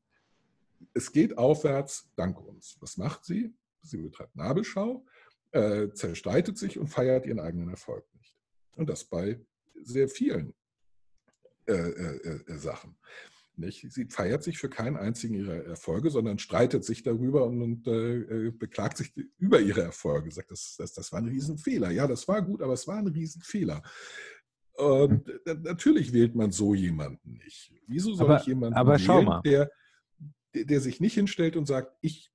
es 0.94 1.10
geht 1.12 1.36
aufwärts 1.36 2.08
dank 2.16 2.40
uns. 2.40 2.76
Was 2.80 2.96
macht 2.96 3.24
sie? 3.24 3.52
Sie 3.82 3.96
betreibt 3.98 4.36
Nabelschau, 4.36 5.04
äh, 5.52 5.88
zerstreitet 5.92 6.58
sich 6.58 6.78
und 6.78 6.88
feiert 6.88 7.26
ihren 7.26 7.40
eigenen 7.40 7.70
Erfolg 7.70 8.04
nicht. 8.14 8.36
Und 8.76 8.88
das 8.88 9.04
bei 9.04 9.40
sehr 9.82 10.08
vielen 10.08 10.54
äh, 11.66 11.72
äh, 11.72 12.42
äh, 12.46 12.58
Sachen. 12.58 12.96
Nicht? 13.58 13.90
Sie 13.90 14.04
feiert 14.06 14.42
sich 14.42 14.58
für 14.58 14.68
keinen 14.68 14.96
einzigen 14.96 15.34
ihrer 15.34 15.64
Erfolge, 15.64 16.10
sondern 16.10 16.38
streitet 16.38 16.84
sich 16.84 17.02
darüber 17.02 17.46
und, 17.46 17.62
und 17.62 17.86
äh, 17.88 18.50
beklagt 18.50 18.98
sich 18.98 19.12
über 19.38 19.60
ihre 19.60 19.82
Erfolge. 19.82 20.30
Sagt, 20.30 20.50
das, 20.50 20.76
das, 20.78 20.92
das 20.92 21.10
war 21.12 21.20
ein 21.20 21.28
Riesenfehler. 21.28 21.90
Ja, 21.90 22.06
das 22.06 22.28
war 22.28 22.42
gut, 22.42 22.60
aber 22.62 22.74
es 22.74 22.86
war 22.86 22.98
ein 22.98 23.06
Riesenfehler. 23.06 23.82
Und 24.74 25.26
äh, 25.46 25.54
natürlich 25.62 26.12
wählt 26.12 26.34
man 26.34 26.52
so 26.52 26.74
jemanden 26.74 27.38
nicht. 27.42 27.72
Wieso 27.86 28.14
soll 28.14 28.26
Aber- 28.26 28.40
ich 28.40 28.46
jemanden 28.46 28.76
wählen. 28.78 29.40
Der, 29.44 29.70
der, 30.64 30.80
sich 30.80 31.00
nicht 31.00 31.14
hinstellt 31.14 31.56
und 31.56 31.66
sagt, 31.66 31.96
ich 32.02 32.30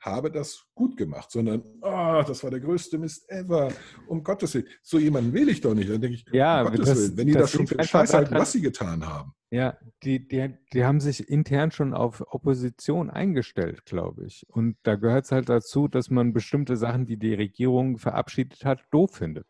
habe 0.00 0.30
das 0.32 0.64
gut 0.74 0.96
gemacht, 0.96 1.30
sondern, 1.30 1.62
oh, 1.80 2.22
das 2.26 2.42
war 2.42 2.50
der 2.50 2.60
größte 2.60 2.98
Mist 2.98 3.28
ever. 3.30 3.72
Um 4.08 4.22
Gottes 4.24 4.54
Willen. 4.54 4.66
So 4.82 4.98
jemanden 4.98 5.32
wähle 5.32 5.52
ich 5.52 5.60
doch 5.60 5.74
nicht. 5.74 5.88
Dann 5.90 6.00
denke 6.00 6.16
ich, 6.16 6.24
Ja, 6.32 6.62
um 6.62 6.70
Gottes 6.70 6.86
das- 6.88 6.98
Willen, 6.98 7.16
wenn 7.18 7.26
die 7.26 7.32
das 7.34 7.42
das 7.42 7.50
schon 7.52 7.66
für 7.66 7.82
Scheiß 7.82 8.14
halten, 8.14 8.34
was 8.34 8.52
sie 8.52 8.60
getan 8.62 9.06
haben. 9.06 9.32
Ja, 9.52 9.76
die, 10.02 10.26
die, 10.26 10.54
die 10.72 10.84
haben 10.84 10.98
sich 10.98 11.28
intern 11.28 11.70
schon 11.72 11.92
auf 11.92 12.22
Opposition 12.32 13.10
eingestellt, 13.10 13.84
glaube 13.84 14.24
ich. 14.24 14.46
Und 14.48 14.78
da 14.82 14.94
gehört 14.96 15.26
es 15.26 15.30
halt 15.30 15.50
dazu, 15.50 15.88
dass 15.88 16.08
man 16.08 16.32
bestimmte 16.32 16.78
Sachen, 16.78 17.04
die 17.04 17.18
die 17.18 17.34
Regierung 17.34 17.98
verabschiedet 17.98 18.64
hat, 18.64 18.82
doof 18.90 19.10
findet. 19.16 19.46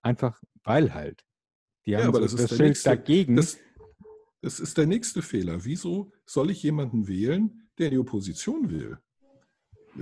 Einfach 0.00 0.40
weil 0.64 0.94
halt. 0.94 1.24
Die 1.84 1.90
Ja, 1.90 1.98
haben 1.98 2.08
aber 2.08 2.20
so 2.20 2.22
das 2.24 2.32
ist 2.34 2.50
das 2.52 2.56
Schild 2.56 2.68
nächste- 2.70 2.88
dagegen. 2.88 3.36
Das, 3.36 3.58
das 4.40 4.60
ist 4.60 4.78
der 4.78 4.86
nächste 4.86 5.20
Fehler. 5.20 5.62
Wieso 5.66 6.10
soll 6.24 6.50
ich 6.50 6.62
jemanden 6.62 7.06
wählen, 7.06 7.68
der 7.76 7.88
in 7.88 7.92
die 7.92 7.98
Opposition 7.98 8.70
will? 8.70 8.96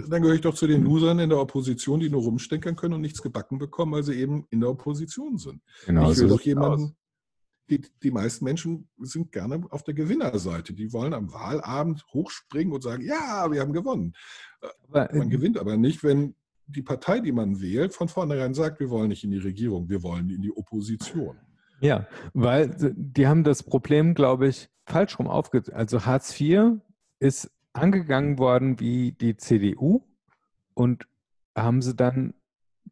Dann 0.08 0.22
gehöre 0.22 0.36
ich 0.36 0.40
doch 0.40 0.54
zu 0.54 0.68
den 0.68 0.84
Losern 0.84 1.18
in 1.18 1.30
der 1.30 1.40
Opposition, 1.40 1.98
die 1.98 2.08
nur 2.08 2.22
rumstenkern 2.22 2.76
können 2.76 2.94
und 2.94 3.00
nichts 3.00 3.20
gebacken 3.22 3.58
bekommen, 3.58 3.90
weil 3.92 4.04
sie 4.04 4.14
eben 4.14 4.46
in 4.50 4.60
der 4.60 4.70
Opposition 4.70 5.36
sind. 5.36 5.60
Genau, 5.84 6.10
ich 6.12 6.16
so 6.16 6.22
will 6.22 6.28
doch 6.30 6.36
sieht's 6.36 6.46
jemanden, 6.46 6.84
aus. 6.84 6.94
Die, 7.70 7.82
die 8.02 8.10
meisten 8.10 8.44
Menschen 8.44 8.88
sind 8.98 9.32
gerne 9.32 9.64
auf 9.70 9.82
der 9.82 9.94
Gewinnerseite. 9.94 10.74
Die 10.74 10.92
wollen 10.92 11.14
am 11.14 11.32
Wahlabend 11.32 12.04
hochspringen 12.12 12.72
und 12.72 12.82
sagen, 12.82 13.04
ja, 13.04 13.50
wir 13.50 13.60
haben 13.60 13.72
gewonnen. 13.72 14.14
Aber, 14.88 15.08
Man 15.12 15.28
äh, 15.28 15.30
gewinnt 15.30 15.58
aber 15.58 15.76
nicht, 15.76 16.02
wenn 16.02 16.34
die 16.66 16.82
Partei, 16.82 17.20
die 17.20 17.32
man 17.32 17.60
wählt, 17.60 17.94
von 17.94 18.08
vornherein 18.08 18.54
sagt, 18.54 18.80
wir 18.80 18.90
wollen 18.90 19.08
nicht 19.08 19.24
in 19.24 19.30
die 19.30 19.38
Regierung, 19.38 19.88
wir 19.88 20.02
wollen 20.02 20.30
in 20.30 20.42
die 20.42 20.54
Opposition. 20.54 21.36
Ja, 21.80 22.06
weil 22.32 22.76
die 22.78 23.26
haben 23.26 23.42
das 23.42 23.62
Problem, 23.62 24.14
glaube 24.14 24.48
ich, 24.48 24.68
falsch 24.86 25.18
rum 25.18 25.26
aufge... 25.26 25.62
Also 25.72 26.06
Hartz 26.06 26.38
IV 26.40 26.78
ist 27.18 27.50
angegangen 27.72 28.38
worden 28.38 28.78
wie 28.80 29.12
die 29.12 29.36
CDU 29.36 30.02
und 30.74 31.06
haben 31.56 31.82
sie 31.82 31.94
dann 31.94 32.34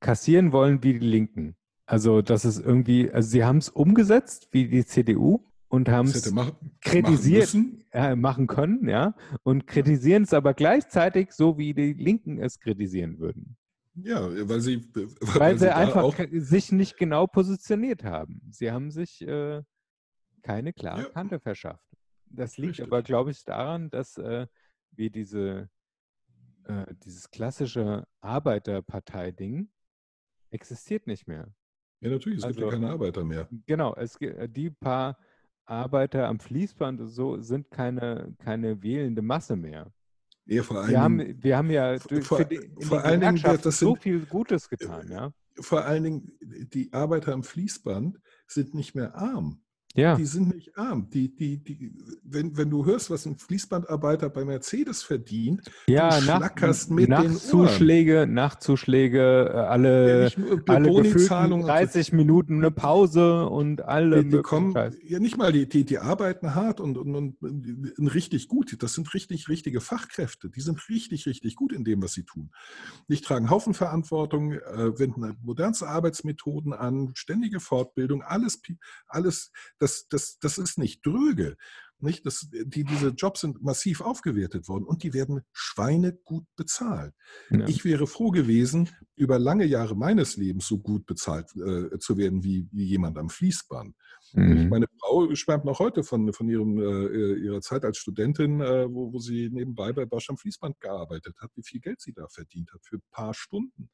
kassieren 0.01 0.53
wollen 0.53 0.83
wie 0.83 0.99
die 0.99 1.07
Linken. 1.07 1.57
Also 1.91 2.23
das 2.23 2.45
ist 2.45 2.61
irgendwie, 2.61 3.11
also 3.11 3.29
sie 3.29 3.45
haben 3.45 3.59
es 3.59 3.69
umgesetzt 3.69 4.47
wie 4.53 4.69
die 4.69 4.87
CDU 4.87 5.45
und 5.67 5.89
haben 5.89 6.07
es 6.07 6.33
kritisiert 6.81 7.53
machen 7.53 7.85
äh, 7.91 8.15
machen 8.15 8.47
können, 8.47 8.89
ja, 8.89 9.17
und 9.43 9.67
kritisieren 9.67 10.23
es 10.23 10.33
aber 10.33 10.55
gleichzeitig 10.55 11.33
so, 11.33 11.59
wie 11.59 11.75
die 11.75 11.95
Linken 11.95 12.39
es 12.39 12.61
kritisieren 12.61 13.19
würden. 13.19 13.57
Ja, 13.95 14.21
weil 14.49 14.61
sie, 14.61 14.89
Weil 15.21 15.59
sie 15.59 15.67
da 15.67 15.75
einfach 15.75 16.17
sich 16.31 16.71
nicht 16.71 16.97
genau 16.97 17.27
positioniert 17.27 18.05
haben. 18.05 18.41
Sie 18.53 18.71
haben 18.71 18.93
sich 18.93 19.21
äh, 19.23 19.61
keine 20.43 20.73
klare 20.73 21.03
Ja. 21.03 21.09
Kante 21.09 21.41
verschafft. 21.41 21.91
Das 22.27 22.57
liegt 22.57 22.79
Richtig. 22.79 22.87
aber, 22.87 23.03
glaube 23.03 23.33
ich, 23.33 23.43
daran, 23.43 23.91
dass 23.91 24.17
äh, 24.17 24.47
wir 24.93 25.11
diese, 25.11 25.69
äh, 26.67 26.87
dieses 27.05 27.33
klassische 27.33 28.07
Arbeiterpartei-Ding 28.21 29.73
existiert 30.51 31.09
nicht 31.09 31.27
mehr. 31.27 31.53
Ja 32.01 32.11
natürlich, 32.11 32.39
es 32.41 32.47
gibt 32.47 32.59
ja 32.61 32.65
also- 32.67 32.77
keine 32.77 32.91
Arbeiter 32.91 33.25
mehr. 33.25 33.49
Genau, 33.67 33.95
es, 33.95 34.19
gi- 34.19 34.27
äh, 34.27 34.49
die 34.49 34.71
paar 34.71 35.19
Arbeiter 35.67 36.27
am 36.29 36.41
Fließband 36.41 37.01
und 37.01 37.09
so 37.09 37.39
sind 37.41 37.71
keine, 37.71 38.35
keine 38.39 38.83
wählende 38.83 39.23
Masse 39.23 39.57
mehr. 39.57 39.93
Ja, 40.47 40.63
vor 40.65 40.79
allen 40.81 40.91
Wir 40.91 41.01
haben, 41.01 41.43
wir 41.43 41.57
haben 41.57 41.71
ja 41.71 41.97
durch, 41.99 42.27
vor- 42.27 42.45
die, 42.45 42.59
vor 42.81 43.05
allen 43.05 43.21
Dingen, 43.21 43.41
das 43.43 43.63
so 43.63 43.71
sind- 43.93 44.03
viel 44.03 44.27
Gutes 44.27 44.69
getan, 44.69 45.09
ja. 45.11 45.33
vor 45.61 45.85
allen 45.85 46.03
Dingen, 46.03 46.33
die 46.41 46.93
Arbeiter 46.93 47.33
am 47.33 47.45
Fließband 47.45 48.19
sind 48.49 48.75
nicht 48.75 48.95
mehr 48.97 49.15
arm. 49.15 49.63
Ja, 49.97 50.15
Die 50.15 50.25
sind 50.25 50.55
nicht 50.55 50.79
arm. 50.79 51.11
Die, 51.11 51.35
die, 51.35 51.59
die, 51.59 51.93
wenn, 52.23 52.57
wenn 52.57 52.71
du 52.71 52.87
hörst, 52.87 53.11
was 53.11 53.27
ein 53.27 53.37
Fließbandarbeiter 53.37 54.31
bei 54.31 54.45
Mercedes 54.45 55.03
verdient, 55.03 55.69
ja 55.89 56.11
du 56.11 56.27
nach, 56.27 56.37
schlackerst 56.37 56.91
mit 56.93 57.09
den 57.09 57.15
Ohren. 57.15 57.33
Nachtzuschläge, 57.33 58.27
Nachtzuschläge, 58.29 59.19
äh, 59.19 59.57
ja, 59.57 59.65
alle, 59.65 60.25
nicht 60.25 60.39
nur 60.39 60.63
alle 60.67 60.89
gefühlten 60.89 61.13
Bonizahlungen. 61.13 61.63
und 61.63 61.63
so. 61.63 61.73
30 61.73 62.13
Minuten 62.13 62.59
eine 62.59 62.71
Pause 62.71 63.49
und 63.49 63.83
alle 63.83 64.23
Die, 64.23 64.31
die 64.31 64.43
kommen, 64.43 64.75
ja 65.03 65.19
nicht 65.19 65.37
mal, 65.37 65.51
die, 65.51 65.69
die, 65.69 65.85
die 65.85 65.99
arbeiten 65.99 66.55
hart 66.55 66.81
und, 66.81 66.97
und, 66.97 67.17
und, 67.17 67.43
und 67.43 68.15
richtig 68.15 68.47
gut. 68.47 68.81
Das 68.81 68.95
sind 68.95 69.13
richtig, 69.13 69.49
richtige 69.49 69.81
Fachkräfte. 69.81 70.51
Die 70.51 70.61
sind 70.61 70.89
richtig, 70.89 71.27
richtig 71.27 71.57
gut 71.57 71.73
in 71.73 71.83
dem, 71.83 72.01
was 72.01 72.13
sie 72.13 72.25
tun. 72.25 72.53
Die 73.09 73.17
tragen 73.17 73.51
Haufen 73.51 73.75
Verantwortung, 73.75 74.53
äh, 74.53 74.97
wenden 75.01 75.37
modernste 75.43 75.89
Arbeitsmethoden 75.89 76.73
an, 76.73 77.11
ständige 77.15 77.59
Fortbildung, 77.59 78.23
alles, 78.23 78.63
alles 79.09 79.51
das, 79.81 80.07
das, 80.09 80.39
das 80.39 80.59
ist 80.59 80.79
nicht 80.79 81.05
dröge. 81.05 81.57
Nicht? 82.03 82.25
Das, 82.25 82.49
die, 82.51 82.85
diese 82.85 83.09
Jobs 83.09 83.41
sind 83.43 83.63
massiv 83.63 84.01
aufgewertet 84.01 84.69
worden 84.69 84.85
und 84.85 85.03
die 85.03 85.13
werden 85.13 85.43
schweinegut 85.53 86.45
bezahlt. 86.57 87.15
Ja. 87.51 87.67
Ich 87.67 87.85
wäre 87.85 88.07
froh 88.07 88.31
gewesen, 88.31 88.89
über 89.17 89.39
lange 89.39 89.67
Jahre 89.67 89.97
meines 89.97 90.37
Lebens 90.37 90.67
so 90.67 90.79
gut 90.79 91.05
bezahlt 91.07 91.55
äh, 91.57 91.99
zu 91.99 92.17
werden 92.17 92.43
wie, 92.43 92.69
wie 92.73 92.85
jemand 92.85 93.19
am 93.19 93.29
Fließband. 93.29 93.95
Mhm. 94.33 94.69
Meine 94.69 94.87
Frau 94.99 95.35
schwärmt 95.35 95.65
noch 95.65 95.79
heute 95.79 96.03
von, 96.03 96.33
von 96.33 96.49
ihrem, 96.49 96.79
äh, 96.79 97.35
ihrer 97.35 97.61
Zeit 97.61 97.85
als 97.85 97.99
Studentin, 97.99 98.61
äh, 98.61 98.87
wo, 98.89 99.13
wo 99.13 99.19
sie 99.19 99.51
nebenbei 99.51 99.93
bei 99.93 100.07
Bosch 100.07 100.31
am 100.31 100.39
Fließband 100.39 100.81
gearbeitet 100.81 101.37
hat, 101.39 101.51
wie 101.55 101.63
viel 101.63 101.81
Geld 101.81 102.01
sie 102.01 102.13
da 102.13 102.27
verdient 102.29 102.73
hat 102.73 102.81
für 102.85 102.97
ein 102.97 103.03
paar 103.11 103.35
Stunden. 103.35 103.91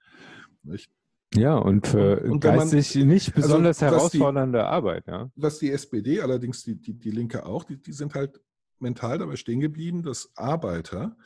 Nicht? 0.62 0.90
Ja, 1.34 1.56
und 1.56 1.86
für 1.86 2.21
Und- 2.21 2.30
und 2.30 2.45
wenn 2.45 2.56
man- 2.56 2.71
geistig 2.71 3.04
nicht 3.04 3.34
besonders 3.34 3.80
was 3.80 3.89
die- 3.91 3.95
herausfordernde 3.97 4.65
Arbeit, 4.67 5.06
ja. 5.06 5.30
Was 5.34 5.58
die 5.58 5.71
SPD, 5.71 6.21
allerdings 6.21 6.62
die, 6.62 6.80
die, 6.80 6.95
die 6.95 7.10
Linke 7.10 7.45
auch, 7.45 7.65
die, 7.65 7.80
die 7.80 7.93
sind 7.93 8.15
halt 8.15 8.41
mental 8.78 9.19
dabei 9.19 9.36
stehen 9.36 9.60
geblieben, 9.60 10.02
dass 10.02 10.30
Arbeiter 10.36 11.17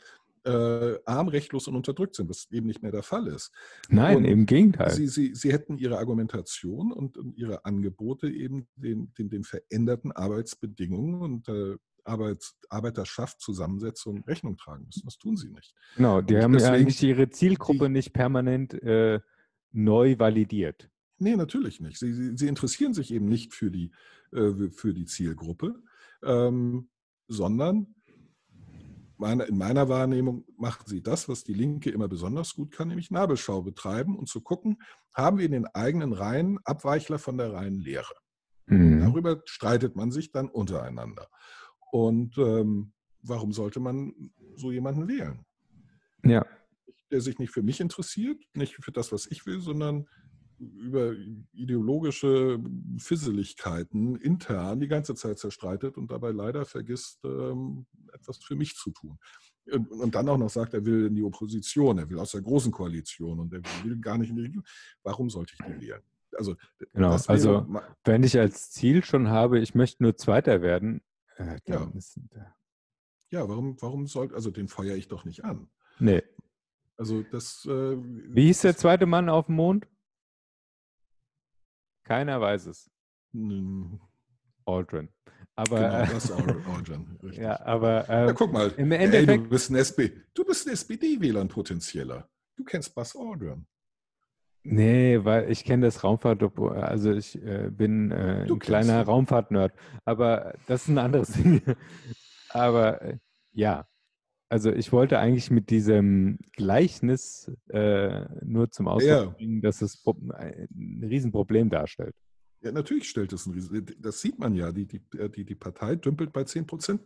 äh, 0.43 0.97
arm, 1.05 1.27
rechtlos 1.27 1.67
und 1.67 1.75
unterdrückt 1.75 2.15
sind, 2.15 2.27
was 2.27 2.47
eben 2.51 2.65
nicht 2.65 2.81
mehr 2.81 2.91
der 2.91 3.03
Fall 3.03 3.27
ist. 3.27 3.51
Nein, 3.89 4.17
Und 4.17 4.25
im 4.25 4.47
Gegenteil. 4.47 4.89
Sie, 4.89 5.07
sie, 5.07 5.35
sie 5.35 5.51
hätten 5.53 5.77
ihre 5.77 5.99
Argumentation 5.99 6.91
und, 6.91 7.15
und 7.15 7.37
ihre 7.37 7.63
Angebote 7.63 8.27
eben 8.27 8.67
den, 8.75 9.13
den, 9.19 9.29
den 9.29 9.43
veränderten 9.43 10.11
Arbeitsbedingungen 10.11 11.21
und 11.21 11.47
äh, 11.47 11.75
Arbeits, 12.05 12.57
Arbeiterschaft, 12.69 13.39
Zusammensetzung 13.39 14.23
Rechnung 14.23 14.57
tragen 14.57 14.85
müssen. 14.85 15.03
Das 15.05 15.19
tun 15.19 15.37
sie 15.37 15.49
nicht. 15.49 15.75
Genau, 15.95 16.21
die 16.21 16.33
Und 16.33 16.41
haben 16.41 16.57
ja 16.57 16.71
eigentlich 16.71 17.03
ihre 17.03 17.29
Zielgruppe 17.29 17.89
nicht 17.89 18.11
permanent 18.11 18.73
äh, 18.81 19.19
neu 19.71 20.17
validiert. 20.17 20.89
Nee, 21.17 21.35
natürlich 21.35 21.79
nicht. 21.79 21.97
Sie, 21.97 22.13
sie, 22.13 22.37
sie 22.37 22.47
interessieren 22.47 22.93
sich 22.93 23.13
eben 23.13 23.27
nicht 23.27 23.53
für 23.53 23.71
die, 23.71 23.91
äh, 24.31 24.69
für 24.71 24.93
die 24.93 25.05
Zielgruppe, 25.05 25.75
ähm, 26.23 26.89
sondern 27.27 27.95
meine, 29.21 29.43
in 29.43 29.57
meiner 29.57 29.87
Wahrnehmung 29.87 30.45
machen 30.57 30.83
sie 30.87 31.01
das, 31.01 31.29
was 31.29 31.43
die 31.43 31.53
Linke 31.53 31.91
immer 31.91 32.07
besonders 32.07 32.55
gut 32.55 32.71
kann, 32.71 32.89
nämlich 32.89 33.11
Nabelschau 33.11 33.61
betreiben 33.61 34.17
und 34.17 34.27
zu 34.27 34.41
gucken, 34.41 34.81
haben 35.13 35.37
wir 35.37 35.45
in 35.45 35.51
den 35.51 35.67
eigenen 35.67 36.11
Reihen 36.11 36.59
Abweichler 36.65 37.19
von 37.19 37.37
der 37.37 37.53
reinen 37.53 37.79
Lehre. 37.79 38.13
Mhm. 38.65 38.99
Darüber 38.99 39.41
streitet 39.45 39.95
man 39.95 40.11
sich 40.11 40.31
dann 40.31 40.49
untereinander. 40.49 41.27
Und 41.91 42.37
ähm, 42.37 42.93
warum 43.21 43.51
sollte 43.53 43.79
man 43.79 44.31
so 44.55 44.71
jemanden 44.71 45.07
wählen? 45.07 45.45
Ja, 46.23 46.45
Der 47.11 47.21
sich 47.21 47.39
nicht 47.39 47.51
für 47.51 47.61
mich 47.61 47.79
interessiert, 47.79 48.41
nicht 48.53 48.75
für 48.75 48.91
das, 48.91 49.11
was 49.11 49.27
ich 49.27 49.45
will, 49.45 49.59
sondern 49.59 50.07
über 50.57 51.13
ideologische 51.53 52.59
Fisseligkeiten 52.97 54.15
intern 54.17 54.79
die 54.79 54.87
ganze 54.87 55.15
Zeit 55.15 55.39
zerstreitet 55.39 55.97
und 55.97 56.11
dabei 56.11 56.31
leider 56.31 56.65
vergisst, 56.65 57.19
ähm, 57.23 57.87
etwas 58.13 58.37
für 58.37 58.55
mich 58.55 58.75
zu 58.75 58.91
tun. 58.91 59.17
Und, 59.71 59.89
und 59.91 60.15
dann 60.15 60.29
auch 60.29 60.37
noch 60.37 60.49
sagt, 60.49 60.73
er 60.73 60.85
will 60.85 61.07
in 61.07 61.15
die 61.15 61.23
Opposition, 61.23 61.97
er 61.97 62.09
will 62.09 62.19
aus 62.19 62.31
der 62.31 62.41
großen 62.41 62.71
Koalition 62.71 63.39
und 63.39 63.53
er 63.53 63.61
will 63.83 63.97
gar 63.99 64.17
nicht 64.17 64.29
in 64.29 64.35
die 64.35 64.43
Regierung. 64.43 64.65
Warum 65.03 65.29
sollte 65.29 65.53
ich 65.53 65.65
die 65.65 65.87
wählen? 65.87 66.01
Also, 66.33 66.55
Genau, 66.93 67.17
also 67.27 67.67
wenn 68.05 68.23
ich 68.23 68.39
als 68.39 68.71
Ziel 68.71 69.03
schon 69.03 69.29
habe, 69.29 69.59
ich 69.59 69.75
möchte 69.75 70.03
nur 70.03 70.15
Zweiter 70.15 70.61
werden, 70.61 71.01
äh, 71.37 71.59
dann 71.65 71.91
Ja. 71.91 71.97
ist, 71.97 72.19
ja, 73.31 73.47
warum, 73.49 73.81
warum 73.81 74.07
sollte, 74.07 74.35
also 74.35 74.51
den 74.51 74.67
feuere 74.67 74.95
ich 74.95 75.07
doch 75.07 75.25
nicht 75.25 75.43
an. 75.43 75.69
nee. 75.99 76.21
Also 77.01 77.23
das. 77.23 77.65
Äh, 77.65 77.97
Wie 77.97 78.45
hieß 78.45 78.61
der 78.61 78.77
zweite 78.77 79.07
Mann 79.07 79.27
auf 79.27 79.47
dem 79.47 79.55
Mond? 79.55 79.87
Keiner 82.03 82.39
weiß 82.39 82.67
es. 82.67 82.91
Hm, 83.33 83.99
Aldrin. 84.67 85.09
Aber, 85.55 85.79
Genau, 85.79 85.95
äh, 85.95 86.07
das 86.07 86.25
ist 86.25 86.31
Aldrin, 86.67 87.17
richtig. 87.23 87.41
ja, 87.43 87.59
aber 87.65 88.07
Ja, 88.07 88.27
äh, 88.29 88.33
guck 88.35 88.53
mal, 88.53 88.69
im 88.77 88.91
ey, 88.91 89.05
Endeffekt- 89.05 89.45
du 89.45 89.49
bist 89.49 89.71
ein 89.71 89.75
SP, 89.81 90.13
du 90.35 90.45
bist 90.45 90.67
ein 90.67 90.73
SPD-Wähler, 90.73 91.43
potenzieller. 91.45 92.29
Du 92.55 92.63
kennst 92.63 92.93
Buzz 92.93 93.15
Aldrin. 93.15 93.65
nee, 94.63 95.17
weil 95.23 95.49
ich 95.49 95.63
kenne 95.65 95.87
das 95.87 96.03
Raumfahrt, 96.03 96.43
also 96.59 97.11
ich 97.13 97.35
äh, 97.43 97.69
bin 97.71 98.11
äh, 98.11 98.43
ein 98.47 98.59
kleiner. 98.59 99.03
Raumfahrt-Nerd, 99.05 99.73
aber 100.05 100.53
das 100.67 100.83
ist 100.83 100.89
ein 100.89 100.99
anderes 100.99 101.29
Ding. 101.33 101.63
aber 102.49 103.01
äh, 103.01 103.17
ja, 103.53 103.87
also 104.51 104.71
ich 104.71 104.91
wollte 104.91 105.17
eigentlich 105.17 105.49
mit 105.49 105.69
diesem 105.69 106.37
Gleichnis 106.57 107.49
äh, 107.69 108.25
nur 108.43 108.69
zum 108.69 108.87
Ausdruck 108.87 109.09
Ja. 109.09 109.25
bringen, 109.25 109.61
dass 109.61 109.81
es 109.81 110.03
ein 110.05 111.01
Riesenproblem 111.03 111.69
darstellt. 111.69 112.13
Ja, 112.61 112.71
natürlich 112.71 113.09
stellt 113.09 113.31
es 113.33 113.45
ein 113.47 113.53
Riesen. 113.53 113.85
Das 113.99 114.21
sieht 114.21 114.37
man 114.39 114.53
ja. 114.53 114.71
Die, 114.71 114.85
die, 114.85 115.01
die, 115.35 115.45
die 115.45 115.55
Partei 115.55 115.95
dümpelt 115.95 116.33
bei 116.33 116.43
10 116.43 116.67
Prozent. 116.67 117.01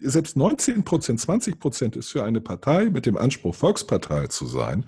Selbst 0.00 0.36
19 0.36 0.82
Prozent, 0.84 1.20
20 1.20 1.58
Prozent 1.60 1.96
ist 1.96 2.08
für 2.10 2.24
eine 2.24 2.40
Partei 2.40 2.88
mit 2.88 3.04
dem 3.04 3.16
Anspruch, 3.16 3.54
Volkspartei 3.54 4.28
zu 4.28 4.46
sein, 4.46 4.86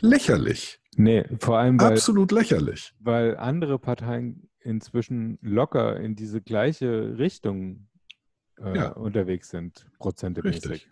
lächerlich. 0.00 0.80
Nee, 0.96 1.24
vor 1.40 1.58
allem, 1.58 1.80
weil, 1.80 1.92
Absolut 1.92 2.32
lächerlich. 2.32 2.92
weil 2.98 3.36
andere 3.36 3.78
Parteien 3.78 4.48
inzwischen 4.60 5.38
locker 5.42 5.98
in 6.00 6.16
diese 6.16 6.40
gleiche 6.40 7.18
Richtung 7.18 7.88
äh, 8.58 8.76
Ja. 8.76 8.88
unterwegs 8.92 9.50
sind, 9.50 9.86
prozentemäßig. 9.98 10.70
Richtig. 10.70 10.88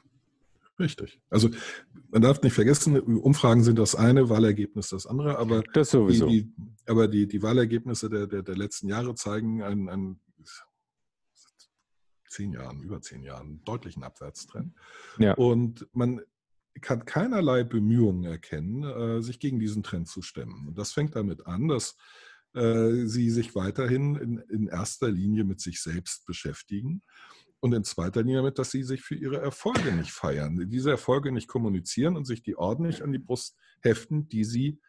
Richtig. 0.78 1.20
Also 1.28 1.50
man 2.10 2.22
darf 2.22 2.40
nicht 2.42 2.52
vergessen, 2.52 2.98
Umfragen 3.00 3.64
sind 3.64 3.78
das 3.78 3.94
eine, 3.94 4.28
Wahlergebnis 4.28 4.88
das 4.90 5.06
andere, 5.06 5.38
aber 5.38 5.62
Das 5.72 5.90
die, 5.90 5.96
sowieso. 5.96 6.28
die, 6.28 6.52
aber 6.86 7.08
die, 7.08 7.26
die 7.26 7.42
Wahlergebnisse 7.42 8.08
der, 8.08 8.26
der, 8.26 8.42
der 8.42 8.56
letzten 8.56 8.88
Jahre 8.88 9.14
zeigen 9.14 9.62
einen, 9.62 9.88
einen 9.88 10.20
zehn 12.28 12.52
Jahren, 12.52 12.82
über 12.82 13.00
zehn 13.00 13.22
Jahren, 13.22 13.62
deutlichen 13.64 14.04
Abwärtstrend. 14.04 14.74
Ja. 15.18 15.34
Und 15.34 15.88
man 15.92 16.20
kann 16.80 17.04
keinerlei 17.04 17.64
Bemühungen 17.64 18.24
erkennen, 18.24 18.84
äh, 18.84 19.22
sich 19.22 19.40
gegen 19.40 19.58
diesen 19.58 19.82
Trend 19.82 20.08
zu 20.08 20.22
stemmen. 20.22 20.68
Und 20.68 20.78
das 20.78 20.92
fängt 20.92 21.16
damit 21.16 21.46
an, 21.46 21.66
dass 21.66 21.96
äh, 22.54 23.06
sie 23.06 23.30
sich 23.30 23.54
weiterhin 23.54 24.14
in, 24.16 24.38
in 24.38 24.68
erster 24.68 25.10
Linie 25.10 25.44
mit 25.44 25.60
sich 25.60 25.80
selbst 25.82 26.24
beschäftigen 26.26 27.02
und 27.60 27.74
in 27.74 27.84
zweiter 27.84 28.22
Linie 28.22 28.36
damit, 28.38 28.58
dass 28.58 28.70
sie 28.70 28.82
sich 28.84 29.02
für 29.02 29.14
ihre 29.16 29.38
Erfolge 29.40 29.92
nicht 29.92 30.10
feiern, 30.12 30.68
diese 30.68 30.90
Erfolge 30.90 31.32
nicht 31.32 31.48
kommunizieren 31.48 32.16
und 32.16 32.24
sich 32.24 32.42
die 32.42 32.56
Orden 32.56 32.86
nicht 32.86 33.02
an 33.02 33.12
die 33.12 33.18
Brust 33.18 33.56
heften, 33.82 34.28
die 34.28 34.44
sie, 34.44 34.80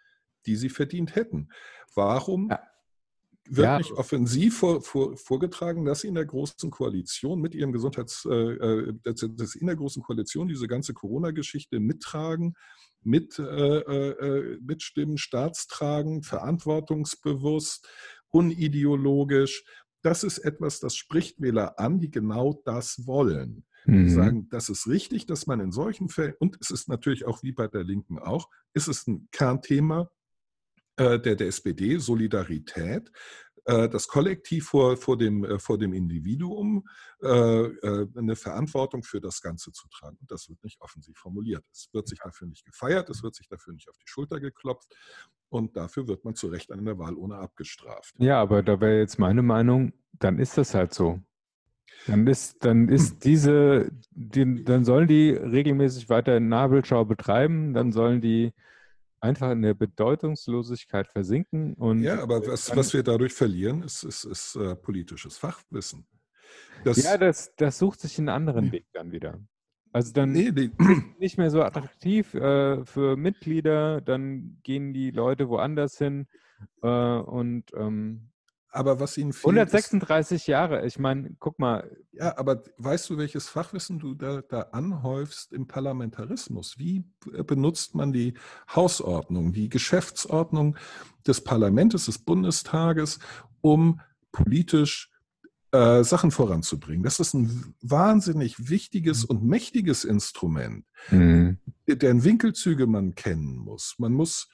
die 0.46 0.56
sie 0.56 0.70
verdient 0.70 1.16
hätten. 1.16 1.50
Warum 1.96 2.50
Ja. 2.50 2.60
wird 3.52 3.66
Ja. 3.66 3.78
nicht 3.80 3.92
offensiv 3.94 4.60
vor, 4.60 4.82
vor, 4.82 5.18
vorgetragen, 5.18 5.84
dass 5.86 6.02
sie 6.02 6.08
in 6.08 6.16
der 6.16 6.26
großen 6.26 6.70
Koalition 6.70 7.42
mit 7.42 7.56
ihrem 7.56 7.72
Gesundheits, 7.72 8.26
äh, 8.26 8.30
äh, 8.34 8.94
dass, 9.04 9.56
in 9.56 9.66
der 9.68 9.76
großen 9.76 10.04
Koalition 10.04 10.48
diese 10.48 10.68
ganze 10.68 10.94
Corona-Geschichte 10.94 11.80
mittragen, 11.80 12.54
mit, 13.02 13.40
äh, 13.40 13.44
äh, 13.80 14.60
mitstimmen, 14.62 15.18
staatstragend, 15.18 16.26
verantwortungsbewusst, 16.28 17.88
unideologisch. 18.32 19.64
Das 20.02 20.24
ist 20.24 20.40
etwas, 20.40 20.80
das 20.80 20.96
spricht 20.96 21.42
Wähler 21.42 21.80
an, 21.80 22.00
die 22.00 22.10
genau 22.10 22.62
das 22.66 23.06
wollen. 23.06 23.66
Die 23.86 23.92
Mhm. 23.92 24.10
sagen, 24.10 24.50
das 24.50 24.70
ist 24.70 24.88
richtig, 24.88 25.26
dass 25.26 25.48
man 25.48 25.60
in 25.60 25.72
solchen 25.72 26.10
Fällen, 26.10 26.36
und 26.40 26.58
es 26.62 26.70
ist 26.70 26.90
natürlich 26.90 27.26
auch 27.26 27.44
wie 27.44 27.54
bei 27.54 27.68
der 27.68 27.84
Linken 27.84 28.20
auch, 28.20 28.50
ist 28.74 28.88
es 28.88 29.08
ein 29.08 29.28
Kernthema 29.32 30.12
äh, 30.98 31.20
der, 31.20 31.36
der 31.36 31.48
SPD, 31.48 31.98
Solidarität, 31.98 33.12
das 33.65 34.08
Kollektiv 34.08 34.67
vor, 34.67 34.98
vor, 34.98 35.17
dem, 35.17 35.43
äh, 35.43 35.60
vor 35.60 35.78
dem 35.78 35.93
Individuum, 35.93 36.88
äh, 37.22 37.28
äh, 37.28 38.08
eine 38.15 38.36
Verantwortung 38.36 39.04
für 39.04 39.22
das 39.22 39.41
Ganze 39.41 39.72
zu 39.72 39.88
tragen. 39.89 40.17
Und 40.22 40.32
das 40.32 40.50
wird 40.50 40.63
nicht 40.63 40.82
offensiv 40.82 41.17
formuliert. 41.17 41.63
Es 41.72 41.89
wird 41.91 42.08
sich 42.08 42.19
dafür 42.19 42.48
nicht 42.48 42.65
gefeiert, 42.65 43.10
es 43.10 43.24
wird 43.24 43.36
sich 43.36 43.48
dafür 43.48 43.74
nicht 43.74 43.89
auf 43.89 43.98
die 43.98 44.08
Schulter 44.08 44.39
geklopft 44.39 44.95
und 45.50 45.76
dafür 45.76 46.08
wird 46.08 46.24
man 46.26 46.36
zu 46.36 46.48
Recht 46.48 46.72
an 46.72 46.86
der 46.86 46.98
Wahl 46.98 47.15
ohne 47.15 47.36
abgestraft. 47.36 48.15
Ja, 48.19 48.41
aber 48.41 48.63
da 48.63 48.80
wäre 48.80 49.00
jetzt 49.00 49.19
meine 49.19 49.41
Meinung, 49.41 49.93
dann 50.13 50.39
ist 50.39 50.58
das 50.58 50.74
halt 50.74 50.93
so. 50.93 51.19
Dann 52.08 52.28
ist, 52.28 52.63
dann 52.63 52.88
ist 52.88 53.24
diese, 53.26 53.91
die, 54.12 54.63
dann 54.63 54.86
sollen 54.86 55.08
die 55.08 55.32
regelmäßig 55.32 56.10
weiter 56.10 56.39
Nabelschau 56.39 57.06
betreiben, 57.06 57.74
dann 57.74 57.91
sollen 57.91 58.22
die 58.22 58.54
einfach 59.22 59.52
in 59.52 59.62
der 59.62 59.74
Bedeutungslosigkeit 59.74 61.08
versinken 61.08 61.74
und 61.76 62.02
Ja, 62.04 62.22
aber 62.22 62.46
was, 62.48 62.76
was 62.76 62.94
wir 62.94 63.04
dadurch 63.04 63.34
verlieren, 63.34 63.84
ist, 63.84 64.04
ist, 64.04 64.24
ist 64.26 64.56
äh, 64.56 64.76
politisches 64.76 65.38
Fachwissen. 65.38 66.08
Das, 66.84 67.04
ja, 67.04 67.18
das, 67.18 67.54
das 67.56 67.78
sucht 67.78 68.00
sich 68.00 68.18
einen 68.18 68.30
anderen 68.30 68.66
Nee. 68.66 68.72
Weg 68.72 68.88
dann 68.94 69.12
wieder. 69.12 69.40
Also 69.92 70.14
dann 70.14 70.32
nee, 70.32 70.52
nee, 70.52 70.70
nicht 71.20 71.38
mehr 71.38 71.50
so 71.50 71.64
attraktiv 71.64 72.34
äh, 72.36 72.86
für 72.86 73.18
Mitglieder, 73.18 74.02
dann 74.02 74.60
gehen 74.64 74.94
die 74.94 75.12
Leute 75.12 75.50
woanders 75.50 75.98
hin 75.98 76.28
äh, 76.84 76.88
und 76.88 77.66
ähm, 77.76 78.29
aber 78.72 79.00
was 79.00 79.18
ihnen 79.18 79.34
fehlt, 79.34 79.46
ist, 79.46 79.74
136 79.74 80.48
Jahre, 80.48 80.86
ich 80.86 81.00
meine, 81.00 81.36
guck 81.40 81.58
mal, 81.60 81.90
Ja, 82.12 82.38
aber 82.38 82.64
weißt 82.78 83.10
du, 83.10 83.18
welches 83.18 83.50
Fachwissen 83.50 84.00
du 84.00 84.14
da, 84.14 84.42
da 84.42 84.62
anhäufst 84.72 85.54
im 85.54 85.68
Parlamentarismus? 85.68 86.78
Wie 86.78 87.04
benutzt 87.46 87.96
man 87.96 88.14
die 88.14 88.36
Hausordnung, 88.74 89.54
die 89.54 89.70
Geschäftsordnung 89.70 90.78
des 91.26 91.42
Parlaments, 91.44 92.06
des 92.06 92.20
Bundestages, 92.20 93.20
um 93.62 94.02
politisch 94.32 95.12
äh, 95.72 96.04
Sachen 96.04 96.30
voranzubringen? 96.30 97.04
Das 97.04 97.20
ist 97.20 97.34
ein 97.34 97.74
wahnsinnig 97.82 98.70
wichtiges 98.70 99.26
und 99.26 99.44
mächtiges 99.44 100.04
Instrument, 100.04 100.86
deren 101.10 102.24
Winkelzüge 102.24 102.86
man 102.86 103.16
kennen 103.16 103.58
muss. 103.58 103.96
Man 103.98 104.14
muss 104.14 104.48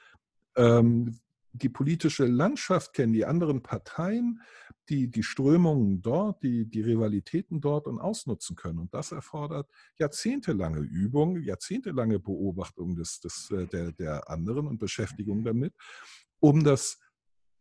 ähm, 0.56 1.20
die 1.58 1.70
politische 1.70 2.26
Landschaft 2.26 2.94
kennen, 2.94 3.14
die 3.14 3.26
anderen 3.26 3.62
Parteien, 3.62 4.42
die, 4.90 5.10
die 5.10 5.24
Strömungen 5.24 6.02
dort, 6.02 6.44
die, 6.44 6.66
die 6.66 6.82
Rivalitäten 6.82 7.62
dort 7.62 7.88
und 7.88 8.00
ausnutzen 8.00 8.56
können. 8.56 8.80
Und 8.80 8.94
das 8.94 9.12
erfordert 9.12 9.70
jahrzehntelange 9.98 10.80
Übung, 10.80 11.42
jahrzehntelange 11.42 12.20
Beobachtung 12.20 12.96
des, 12.96 13.20
des, 13.20 13.50
äh, 13.52 13.66
der, 13.68 13.92
der 13.94 14.30
anderen 14.30 14.68
und 14.68 14.78
Beschäftigung 14.78 15.44
damit, 15.44 15.74
um 16.40 16.64
das 16.64 17.00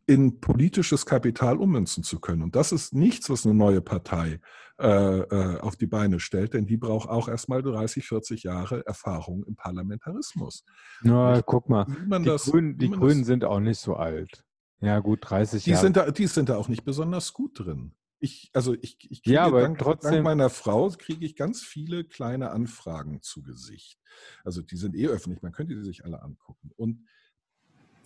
in 0.07 0.39
politisches 0.39 1.05
Kapital 1.05 1.57
ummünzen 1.57 2.03
zu 2.03 2.19
können. 2.19 2.43
Und 2.43 2.55
das 2.55 2.71
ist 2.71 2.93
nichts, 2.93 3.29
was 3.29 3.45
eine 3.45 3.55
neue 3.55 3.81
Partei 3.81 4.39
äh, 4.79 4.87
äh, 5.19 5.59
auf 5.61 5.75
die 5.77 5.87
Beine 5.87 6.19
stellt, 6.19 6.53
denn 6.53 6.67
die 6.67 6.77
braucht 6.77 7.09
auch 7.09 7.27
erstmal 7.27 7.63
30, 7.63 8.05
40 8.07 8.43
Jahre 8.43 8.85
Erfahrung 8.85 9.43
im 9.45 9.55
Parlamentarismus. 9.55 10.63
na, 11.01 11.33
Nicht? 11.35 11.45
guck 11.45 11.69
mal, 11.69 11.85
die 11.85 12.23
das, 12.25 12.45
Grünen, 12.45 12.77
die 12.77 12.89
Grünen 12.91 13.19
das, 13.19 13.27
sind 13.27 13.45
auch 13.45 13.59
nicht 13.59 13.79
so 13.79 13.95
alt. 13.95 14.43
Ja, 14.81 14.99
gut, 14.99 15.19
30 15.23 15.63
die, 15.63 15.71
Jahre. 15.71 15.81
sind 15.81 15.97
da, 15.97 16.11
die 16.11 16.27
sind 16.27 16.49
da 16.49 16.57
auch 16.57 16.67
nicht 16.67 16.83
besonders 16.83 17.33
gut 17.33 17.59
drin. 17.59 17.95
Ich, 18.19 18.51
also 18.53 18.73
ich, 18.73 18.97
ich 19.09 19.23
kriege 19.23 19.35
Ja, 19.35 19.49
dank, 19.49 19.79
trotzdem- 19.79 20.11
dank 20.11 20.23
meiner 20.23 20.49
Frau 20.49 20.89
kriege 20.89 21.25
ich 21.25 21.35
ganz 21.35 21.63
viele 21.63 22.03
kleine 22.03 22.51
Anfragen 22.51 23.21
zu 23.21 23.41
Gesicht. 23.41 23.99
Also 24.43 24.61
die 24.61 24.77
sind 24.77 24.95
eh 24.95 25.07
öffentlich, 25.07 25.41
man 25.41 25.51
könnte 25.51 25.75
die 25.75 25.83
sich 25.83 26.05
alle 26.05 26.21
angucken. 26.21 26.71
Und 26.75 27.05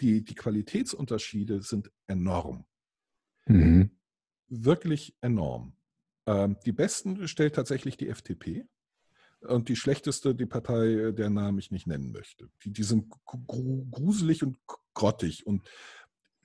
die, 0.01 0.23
die 0.23 0.35
Qualitätsunterschiede 0.35 1.61
sind 1.61 1.91
enorm. 2.07 2.65
Mhm. 3.45 3.91
wirklich 4.47 5.15
enorm. 5.21 5.73
Ähm, 6.27 6.57
die 6.65 6.71
besten 6.71 7.27
stellt 7.27 7.55
tatsächlich 7.55 7.97
die 7.97 8.09
FDP 8.09 8.67
und 9.41 9.69
die 9.69 9.75
schlechteste 9.75 10.35
die 10.35 10.45
Partei, 10.45 11.11
deren 11.11 11.33
Namen 11.33 11.57
ich 11.59 11.71
nicht 11.71 11.87
nennen 11.87 12.11
möchte. 12.11 12.49
Die, 12.63 12.71
die 12.71 12.83
sind 12.83 13.09
gru 13.25 13.85
gruselig 13.89 14.43
und 14.43 14.57
grottig 14.93 15.47
und 15.47 15.67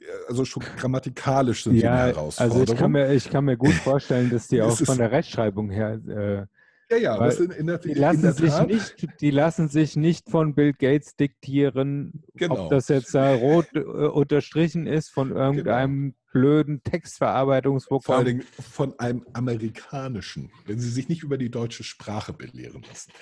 äh, 0.01 0.05
also 0.29 0.45
schon 0.45 0.63
grammatikalisch 0.77 1.65
sind 1.65 1.75
die 1.75 1.87
eine 1.87 1.97
Ja, 1.97 2.07
Herausforderung. 2.07 2.61
also 2.61 2.73
ich 2.73 2.79
kann, 2.79 2.93
mir, 2.93 3.13
ich 3.13 3.29
kann 3.31 3.45
mir 3.45 3.57
gut 3.57 3.75
vorstellen, 3.91 4.31
dass 4.31 4.49
die 4.49 4.63
auch 4.63 4.77
von 4.79 4.99
der 4.99 5.11
Rechtschreibung 5.11 5.71
her, 5.71 6.01
äh, 6.07 6.47
ja, 6.91 6.97
ja, 6.97 7.19
weil 7.19 7.29
das 7.31 7.41
in, 7.41 7.51
in 7.51 7.67
der, 7.67 7.79
die, 7.79 7.91
in 7.93 7.99
lassen 7.99 8.23
der 8.23 8.33
sich 8.33 8.61
nicht, 8.67 9.21
die 9.21 9.31
lassen 9.31 9.69
sich 9.69 9.97
nicht 9.97 10.31
von 10.31 10.55
Bill 10.55 10.73
Gates 10.73 11.17
diktieren, 11.17 12.23
Genau. 12.35 12.65
ob 12.65 12.71
das 12.71 12.89
jetzt 12.89 13.15
da 13.15 13.35
rot 13.35 13.67
äh, 13.75 13.81
unterstrichen 13.81 14.87
ist 14.87 15.11
von 15.11 15.31
irgendeinem 15.33 16.15
blöden 16.33 16.81
vor 16.81 16.91
allen 16.91 17.01
Textverarbeitungsprogramm. 17.03 18.25
Dingen 18.25 18.43
von 18.43 18.99
einem 18.99 19.25
amerikanischen, 19.35 20.51
wenn 20.67 20.81
sie 20.81 20.91
sich 20.91 21.09
nicht 21.09 21.23
über 21.23 21.39
die 21.39 21.51
deutsche 21.51 21.85
Sprache 21.85 22.33
belehren 22.33 22.83
lassen. 22.89 23.13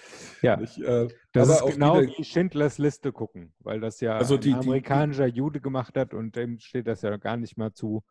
Ja, 0.41 0.57
Nicht, 0.57 0.79
äh, 0.79 1.09
das 1.33 1.49
ist 1.51 1.67
genau 1.75 2.01
wieder- 2.01 2.13
wie 2.19 2.25
Schindlers 2.25 2.79
Liste 2.79 3.13
gucken, 3.13 3.53
weil 3.61 3.81
das 3.81 4.01
ja 4.01 4.17
Also 4.17 4.37
die- 4.39 4.55
ein 4.55 4.61
die- 4.61 4.67
amerikanischer 4.67 5.27
Jude 5.27 5.61
gemacht 5.61 5.97
hat 5.97 6.15
und 6.15 6.37
dem 6.37 6.59
steht 6.59 6.87
das 6.87 7.03
ja 7.03 7.17
gar 7.19 7.37
nicht 7.37 7.57
mal 7.59 7.73
zu, 7.75 8.03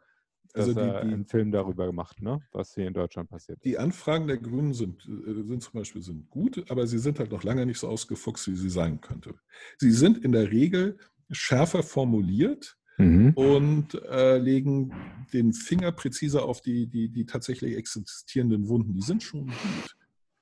Also 0.54 0.74
die- 0.74 0.80
die- 0.80 0.86
einen 1.14 1.26
Film 1.26 1.52
darüber 1.52 1.86
gemacht, 1.86 2.22
ne? 2.22 2.42
was 2.52 2.74
hier 2.76 2.88
in 2.88 2.94
Deutschland 2.94 3.30
passiert 3.30 3.58
ist. 3.60 3.66
Die 3.66 3.78
Anfragen 3.78 4.28
der 4.28 4.38
Grünen 4.38 4.74
sind, 4.74 5.06
äh, 5.08 5.44
sind 5.44 5.62
zum 5.64 5.74
Beispiel 5.74 6.02
sind 6.02 6.30
gut, 6.30 6.70
aber 6.70 6.88
sie 6.88 7.00
sind 7.00 7.20
halt 7.20 7.32
noch 7.32 7.44
lange 7.44 7.66
nicht 7.66 7.80
so 7.80 7.88
ausgefuchst, 7.88 8.48
wie 8.48 8.56
sie 8.56 8.70
sein 8.70 9.00
könnte. 9.02 9.36
Sie 9.78 9.92
sind 9.92 10.18
in 10.24 10.32
der 10.32 10.52
Regel 10.52 10.98
schärfer 11.30 11.84
formuliert 11.84 12.78
Mhm. 12.98 13.32
und 13.36 13.94
äh, 14.10 14.38
legen 14.38 14.92
den 15.34 15.54
Finger 15.54 15.92
präziser 15.94 16.44
auf 16.46 16.62
die, 16.62 16.88
die, 16.88 17.08
die 17.10 17.26
tatsächlich 17.26 17.76
existierenden 17.78 18.68
Wunden. 18.68 18.94
Die 18.94 19.02
sind 19.02 19.24
schon 19.24 19.48
gut. 19.48 19.96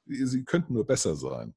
Sie 0.07 0.43
könnten 0.43 0.73
nur 0.73 0.85
besser 0.87 1.15
sein. 1.15 1.53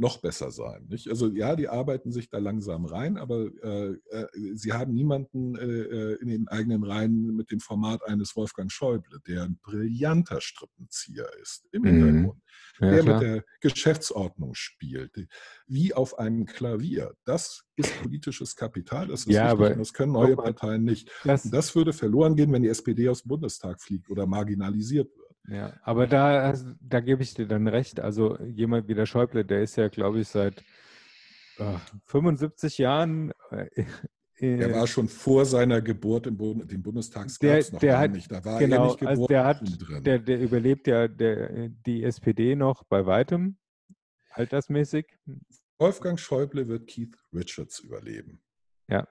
Noch 0.00 0.18
besser 0.18 0.52
sein. 0.52 0.86
Nicht? 0.88 1.08
Also 1.08 1.26
ja, 1.32 1.56
die 1.56 1.68
arbeiten 1.68 2.12
sich 2.12 2.28
da 2.30 2.38
langsam 2.38 2.84
rein, 2.84 3.16
aber 3.16 3.46
äh, 3.62 3.94
äh, 4.10 4.26
sie 4.54 4.72
haben 4.72 4.94
niemanden 4.94 5.56
äh, 5.56 5.64
äh, 5.64 6.14
in 6.20 6.28
den 6.28 6.46
eigenen 6.46 6.84
Reihen 6.84 7.34
mit 7.34 7.50
dem 7.50 7.58
Format 7.58 8.04
eines 8.06 8.36
Wolfgang 8.36 8.70
Schäuble, 8.70 9.18
der 9.26 9.42
ein 9.42 9.58
brillanter 9.60 10.40
Strippenzieher 10.40 11.28
ist 11.42 11.66
im 11.72 11.82
Mhm. 11.82 11.84
Hintergrund, 11.84 12.42
Ja, 12.80 12.86
der 12.90 12.98
klar. 12.98 13.14
mit 13.14 13.20
der 13.20 13.44
Geschäftsordnung 13.60 14.54
spielt, 14.54 15.26
wie 15.66 15.92
auf 15.94 16.16
einem 16.18 16.46
Klavier. 16.46 17.14
Das 17.24 17.64
ist 17.74 17.96
politisches 17.96 18.54
Kapital, 18.54 19.08
das 19.08 19.26
ist 19.26 19.26
Ja, 19.34 19.42
wichtig 19.42 19.52
aber 19.52 19.74
das 19.74 19.92
können 19.92 20.12
neue 20.12 20.36
Parteien 20.36 20.84
nicht. 20.84 21.10
Das, 21.24 21.50
das 21.50 21.74
würde 21.74 21.92
verloren 21.92 22.36
gehen, 22.36 22.52
wenn 22.52 22.62
die 22.62 22.68
SPD 22.68 23.08
aus 23.08 23.22
dem 23.22 23.28
Bundestag 23.30 23.80
fliegt 23.82 24.10
oder 24.10 24.26
marginalisiert 24.26 25.08
wird. 25.16 25.27
Ja, 25.50 25.72
aber 25.82 26.06
da, 26.06 26.48
hast- 26.48 26.66
da 26.80 27.00
gebe 27.00 27.22
ich 27.22 27.34
dir 27.34 27.46
dann 27.46 27.66
recht. 27.68 28.00
Also 28.00 28.38
jemand 28.42 28.86
wie 28.88 28.94
der 28.94 29.06
Schäuble, 29.06 29.44
der 29.44 29.62
ist 29.62 29.76
ja, 29.76 29.88
glaube 29.88 30.20
ich, 30.20 30.28
seit 30.28 30.62
äh, 31.58 31.74
75 32.04 32.78
Jahren. 32.78 33.32
Äh, 33.50 33.84
Er 34.40 34.68
äh, 34.70 34.74
war 34.74 34.86
schon 34.86 35.08
vor 35.08 35.44
seiner 35.46 35.80
Geburt 35.80 36.26
im 36.26 36.36
Bund, 36.36 36.70
den 36.70 36.82
Bundestags 36.82 37.38
Der- 37.38 37.52
gab 37.54 37.58
es 37.60 37.72
noch 37.72 37.80
der 37.80 37.98
hat- 37.98 38.12
nicht. 38.12 38.30
Da 38.30 38.44
war 38.44 38.54
er 38.60 38.68
genau, 38.68 38.84
nicht 38.86 38.98
geboren 39.00 39.10
also 39.16 39.26
der 39.26 39.44
hat, 39.44 40.06
der, 40.06 40.18
der 40.20 40.40
überlebt 40.40 40.86
ja 40.86 41.08
der, 41.08 41.68
die 41.70 42.04
SPD 42.04 42.54
noch 42.54 42.84
bei 42.84 43.04
weitem, 43.06 43.56
altersmäßig. 44.30 45.06
Wolfgang 45.78 46.18
Schäuble 46.20 46.68
wird 46.68 46.88
Keith 46.88 47.16
Richards 47.32 47.80
überleben. 47.80 48.42
Ja. 48.88 49.08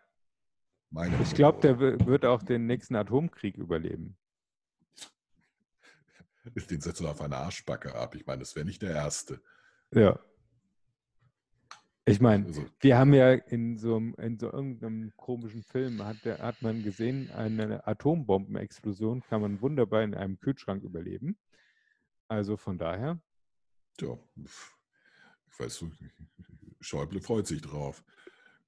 Meine 0.91 1.15
Ich 1.23 1.33
glaube, 1.33 1.59
der 1.61 1.79
wird 1.79 2.25
auch 2.25 2.43
den 2.43 2.65
nächsten 2.65 2.95
Atomkrieg 2.95 3.57
überleben. 3.57 4.17
Den 6.55 6.81
setzt 6.81 7.01
er 7.01 7.11
auf 7.11 7.21
eine 7.21 7.37
Arschbacke 7.37 7.95
ab. 7.95 8.15
Ich 8.15 8.25
meine, 8.25 8.39
das 8.39 8.55
wäre 8.55 8.65
nicht 8.65 8.81
der 8.81 8.91
erste. 8.91 9.41
Ja. 9.93 10.19
Ich 12.05 12.21
meine, 12.21 12.45
Also, 12.45 12.65
wir 12.79 12.97
haben 12.97 13.13
ja 13.13 13.33
in 13.33 13.77
so, 13.77 13.97
einem- 13.97 14.15
in 14.15 14.39
so 14.39 14.49
irgendeinem 14.51 15.11
komischen 15.17 15.61
Film, 15.63 16.01
hat, 16.05 16.23
der- 16.23 16.39
hat 16.39 16.61
man 16.61 16.81
gesehen, 16.81 17.29
eine 17.31 17.85
Atombombenexplosion 17.85 19.21
kann 19.23 19.41
man 19.41 19.61
wunderbar 19.61 20.03
in 20.03 20.15
einem 20.15 20.39
Kühlschrank 20.39 20.83
überleben. 20.83 21.37
Also 22.29 22.55
von 22.55 22.77
daher, 22.77 23.19
ja, 23.99 24.17
ich 24.37 25.59
weiß, 25.59 25.83
Schäuble 26.79 27.19
freut 27.19 27.47
sich 27.47 27.61
drauf. 27.61 28.03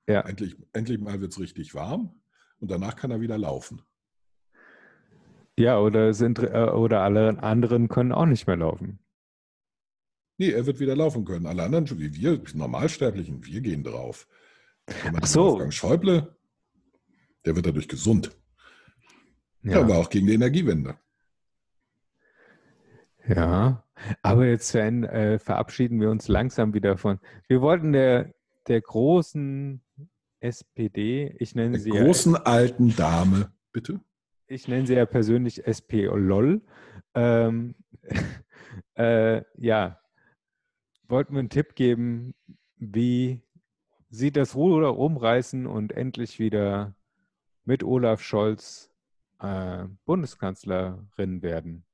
ja, 0.08 0.22
Endlich, 0.22 0.58
endlich 0.74 1.00
mal 1.00 1.22
wird 1.22 1.32
es 1.32 1.40
richtig 1.40 1.74
warm 1.76 2.20
und 2.60 2.70
danach 2.72 2.96
kann 2.98 3.12
er 3.12 3.22
wieder 3.22 3.38
laufen. 3.38 3.82
Ja 5.60 5.80
oder, 5.80 6.14
sind, 6.14 6.40
äh, 6.40 6.70
oder 6.74 7.02
alle 7.02 7.42
anderen 7.44 7.88
können 7.88 8.12
auch 8.12 8.26
nicht 8.26 8.48
mehr 8.48 8.58
laufen. 8.58 9.00
Nee, 10.38 10.52
er 10.52 10.66
wird 10.66 10.80
wieder 10.80 10.96
laufen 10.96 11.26
können. 11.26 11.46
Alle 11.46 11.64
anderen, 11.64 11.88
wie 12.00 12.16
wir, 12.16 12.42
Normalsterblichen, 12.54 13.46
wir 13.46 13.62
gehen 13.62 13.84
drauf. 13.84 14.28
Ach 15.22 15.28
so. 15.28 15.52
Wolfgang 15.52 15.74
Schäuble, 15.74 16.36
der 17.46 17.56
wird 17.56 17.66
dadurch 17.66 17.88
gesund. 17.88 18.32
Ja. 19.62 19.74
Ja, 19.74 19.82
aber 19.82 19.98
auch 19.98 20.10
gegen 20.10 20.28
die 20.28 20.34
Energiewende. 20.34 20.98
ja. 23.28 23.84
aber 24.22 24.46
jetzt 24.46 24.70
Sven, 24.70 25.04
äh, 25.04 25.40
verabschieden 25.40 26.00
wir 26.00 26.10
uns 26.10 26.30
langsam 26.30 26.74
wieder 26.74 26.98
von. 26.98 27.20
Wir 27.48 27.62
wollten 27.62 27.92
der, 27.92 28.34
der 28.68 28.80
großen 28.80 29.84
SPD, 30.40 31.36
ich 31.38 31.56
nenne 31.56 31.72
Der 31.72 31.80
sie 31.82 31.90
ja 31.92 32.04
großen 32.04 32.36
alten 32.38 32.96
Dame, 32.96 33.52
bitte. 33.74 34.00
Ich 34.50 34.68
nenne 34.68 34.88
sie 34.88 34.96
ja 34.96 35.06
persönlich 35.06 35.66
SP-LOL. 35.66 36.62
Ähm, 37.14 37.76
äh, 38.96 39.44
ja, 39.58 40.00
wollten 41.08 41.34
wir 41.34 41.40
einen 41.40 41.50
Tipp 41.50 41.76
geben, 41.76 42.34
wie 42.78 43.42
sie 44.10 44.32
das 44.32 44.56
Ruder 44.56 44.88
rumreißen 44.88 45.66
und 45.68 45.92
endlich 45.92 46.40
wieder 46.40 46.96
mit 47.64 47.84
Olaf 47.84 48.22
Scholz 48.22 48.92
äh, 49.40 49.86
Bundeskanzlerin 50.06 51.42
werden. 51.42 51.86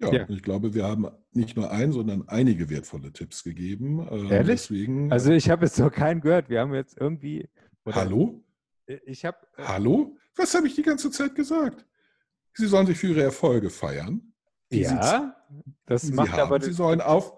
Ja, 0.00 0.12
Ja. 0.12 0.28
ich 0.28 0.42
glaube, 0.42 0.74
wir 0.74 0.84
haben 0.84 1.06
nicht 1.32 1.56
nur 1.56 1.70
ein, 1.70 1.92
sondern 1.92 2.28
einige 2.28 2.68
wertvolle 2.70 3.12
Tipps 3.12 3.42
gegeben. 3.44 4.06
Ähm, 4.10 4.30
Ehrlich? 4.30 4.62
Deswegen, 4.62 5.12
Also 5.12 5.32
ich 5.32 5.50
habe 5.50 5.64
jetzt 5.64 5.78
noch 5.78 5.92
keinen 5.92 6.20
gehört. 6.20 6.48
Wir 6.48 6.60
haben 6.60 6.74
jetzt 6.74 6.96
irgendwie. 7.00 7.48
hallo? 7.86 8.42
Ich 9.06 9.24
habe. 9.24 9.38
Äh, 9.56 9.64
Hallo? 9.64 10.16
Was 10.36 10.54
habe 10.54 10.66
ich 10.66 10.74
die 10.74 10.82
ganze 10.82 11.10
Zeit 11.10 11.34
gesagt? 11.34 11.84
Sie 12.54 12.66
sollen 12.66 12.86
sich 12.86 12.98
für 12.98 13.08
ihre 13.08 13.22
Erfolge 13.22 13.70
feiern. 13.70 14.32
Die 14.72 14.80
ja, 14.80 15.36
das 15.86 16.02
Sie, 16.02 16.12
macht 16.12 16.32
haben. 16.32 16.40
aber. 16.40 16.60
Sie 16.60 16.72
sollen 16.72 17.00
auf. 17.00 17.32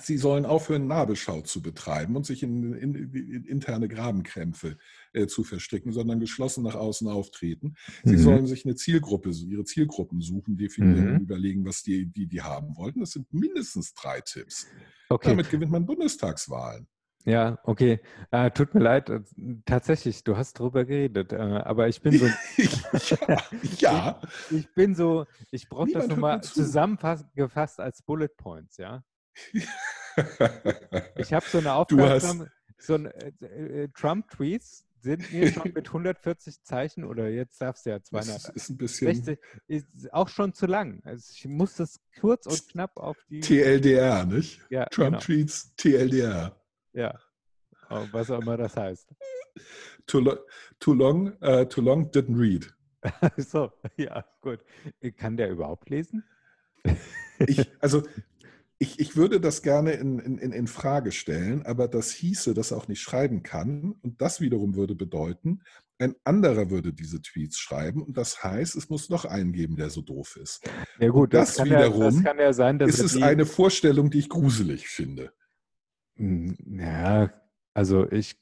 Sie 0.00 0.16
sollen 0.16 0.46
aufhören, 0.46 0.86
Nabelschau 0.86 1.42
zu 1.42 1.60
betreiben 1.60 2.16
und 2.16 2.24
sich 2.24 2.42
in, 2.42 2.72
in, 2.72 2.94
in 2.94 3.44
interne 3.44 3.88
Grabenkrämpfe 3.88 4.78
äh, 5.12 5.26
zu 5.26 5.44
verstricken, 5.44 5.92
sondern 5.92 6.18
geschlossen 6.18 6.64
nach 6.64 6.76
außen 6.76 7.08
auftreten. 7.08 7.74
Sie 8.02 8.14
Mhm. 8.14 8.18
sollen 8.22 8.46
sich 8.46 8.64
eine 8.64 8.74
Zielgruppe, 8.74 9.28
ihre 9.28 9.64
Zielgruppen 9.64 10.22
suchen, 10.22 10.56
definieren 10.56 11.08
Mhm. 11.08 11.14
und 11.16 11.20
überlegen, 11.20 11.66
was 11.66 11.82
die, 11.82 12.06
die, 12.06 12.26
die 12.26 12.40
haben 12.40 12.74
wollten. 12.78 13.00
Das 13.00 13.10
sind 13.10 13.30
mindestens 13.34 13.92
drei 13.92 14.22
Tipps. 14.22 14.66
Okay. 15.10 15.28
Damit 15.28 15.50
gewinnt 15.50 15.70
man 15.70 15.84
Bundestagswahlen. 15.84 16.86
Ja, 17.24 17.58
okay. 17.64 18.00
Äh, 18.30 18.50
tut 18.50 18.74
mir 18.74 18.80
leid. 18.80 19.08
äh, 19.10 19.20
Tatsächlich, 19.64 20.24
du 20.24 20.36
hast 20.36 20.58
drüber 20.58 20.84
geredet. 20.84 21.32
Äh, 21.32 21.36
aber 21.36 21.88
ich 21.88 22.00
bin 22.02 22.18
so. 22.18 22.26
ja, 23.26 23.42
ja. 23.78 24.20
Ich 24.50 24.72
bin 24.74 24.94
so, 24.94 25.26
ich 25.50 25.68
brauche 25.68 25.90
das 25.92 26.08
nochmal 26.08 26.42
zusammengefasst 26.42 27.78
als 27.80 28.02
Bullet 28.02 28.28
Points, 28.36 28.76
ja. 28.76 29.04
Ich 31.16 31.32
habe 31.32 31.44
so 31.48 31.58
eine 31.58 31.72
Aufgabe, 31.74 32.02
hast- 32.10 32.46
so 32.78 32.94
ein 32.94 33.06
äh, 33.06 33.32
äh, 33.84 33.88
Trump-Tweets 33.94 34.84
sind 35.00 35.32
mir 35.32 35.52
schon 35.52 35.72
mit 35.74 35.86
140 35.88 36.62
Zeichen 36.64 37.04
oder 37.04 37.28
jetzt 37.28 37.60
darfst 37.60 37.86
du 37.86 37.90
ja 37.90 37.98
Das 37.98 38.08
260, 38.08 38.54
ist 38.56 38.68
ein 38.70 38.76
bisschen 38.78 39.38
ist 39.68 40.12
auch 40.12 40.28
schon 40.28 40.54
zu 40.54 40.66
lang. 40.66 41.00
Also 41.04 41.32
ich 41.34 41.44
muss 41.46 41.76
das 41.76 42.00
kurz 42.20 42.46
und 42.46 42.68
knapp 42.68 42.96
auf 42.96 43.16
die, 43.28 43.40
TLDR, 43.40 44.24
nicht? 44.24 44.60
ja, 44.70 44.86
Trump 44.86 45.08
genau, 45.10 45.18
Tweets 45.20 45.74
TLDR. 45.76 46.56
Ja, 46.92 47.18
was 47.88 48.30
auch 48.30 48.40
immer 48.40 48.56
das 48.56 48.76
heißt. 48.76 49.08
Too, 50.06 50.20
lo 50.20 50.36
too 50.80 50.94
long, 50.94 51.32
äh, 51.42 51.66
too 51.66 51.82
long 51.82 52.10
didn't 52.10 52.38
read. 52.38 52.74
so, 53.36 53.72
ja, 53.96 54.24
gut. 54.40 54.60
Kann 55.16 55.36
der 55.36 55.50
überhaupt 55.50 55.90
lesen? 55.90 56.24
Ich, 57.38 57.70
also 57.80 58.02
ich, 58.78 58.98
ich 58.98 59.16
würde 59.16 59.40
das 59.40 59.62
gerne 59.62 59.92
in, 59.92 60.18
in, 60.18 60.38
in 60.38 60.66
Frage 60.66 61.12
stellen, 61.12 61.64
aber 61.66 61.86
das 61.86 62.10
hieße, 62.12 62.54
dass 62.54 62.72
er 62.72 62.78
auch 62.78 62.88
nicht 62.88 63.00
schreiben 63.00 63.42
kann. 63.42 63.92
Und 64.02 64.20
das 64.20 64.40
wiederum 64.40 64.74
würde 64.74 64.94
bedeuten, 64.94 65.62
ein 65.98 66.16
anderer 66.24 66.70
würde 66.70 66.92
diese 66.92 67.22
Tweets 67.22 67.58
schreiben. 67.58 68.02
Und 68.02 68.16
das 68.16 68.42
heißt, 68.42 68.74
es 68.74 68.88
muss 68.88 69.08
noch 69.08 69.24
einen 69.24 69.52
geben, 69.52 69.76
der 69.76 69.88
so 69.90 70.00
doof 70.02 70.36
ist. 70.36 70.68
Ja 70.98 71.08
gut, 71.10 71.32
das, 71.32 71.50
das 71.50 71.56
kann, 71.58 71.68
ja, 71.68 71.78
das 71.80 71.94
wiederum 71.94 72.24
kann 72.24 72.38
ja 72.40 72.52
sein, 72.52 72.80
Es 72.80 72.98
ist 72.98 73.16
die- 73.16 73.22
eine 73.22 73.46
Vorstellung, 73.46 74.10
die 74.10 74.18
ich 74.18 74.28
gruselig 74.28 74.88
finde. 74.88 75.32
Hm, 76.16 76.56
Ja, 76.78 77.30
also 77.74 78.10
ich, 78.10 78.36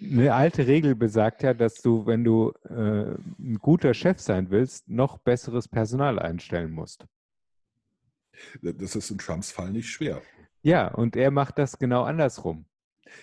eine 0.00 0.34
alte 0.34 0.66
Regel 0.66 0.94
besagt 0.94 1.42
ja, 1.42 1.54
dass 1.54 1.74
du, 1.82 2.06
wenn 2.06 2.24
du 2.24 2.52
äh, 2.68 3.14
ein 3.38 3.58
guter 3.60 3.94
Chef 3.94 4.20
sein 4.20 4.50
willst, 4.50 4.88
noch 4.88 5.18
besseres 5.18 5.68
Personal 5.68 6.18
einstellen 6.18 6.72
musst. 6.72 7.06
Das 8.62 8.94
ist 8.94 9.10
in 9.10 9.18
Trumps 9.18 9.50
Fall 9.50 9.70
nicht 9.70 9.88
schwer. 9.88 10.22
Ja, 10.62 10.88
und 10.88 11.16
er 11.16 11.30
macht 11.30 11.58
das 11.58 11.78
genau 11.78 12.02
andersrum. 12.02 12.66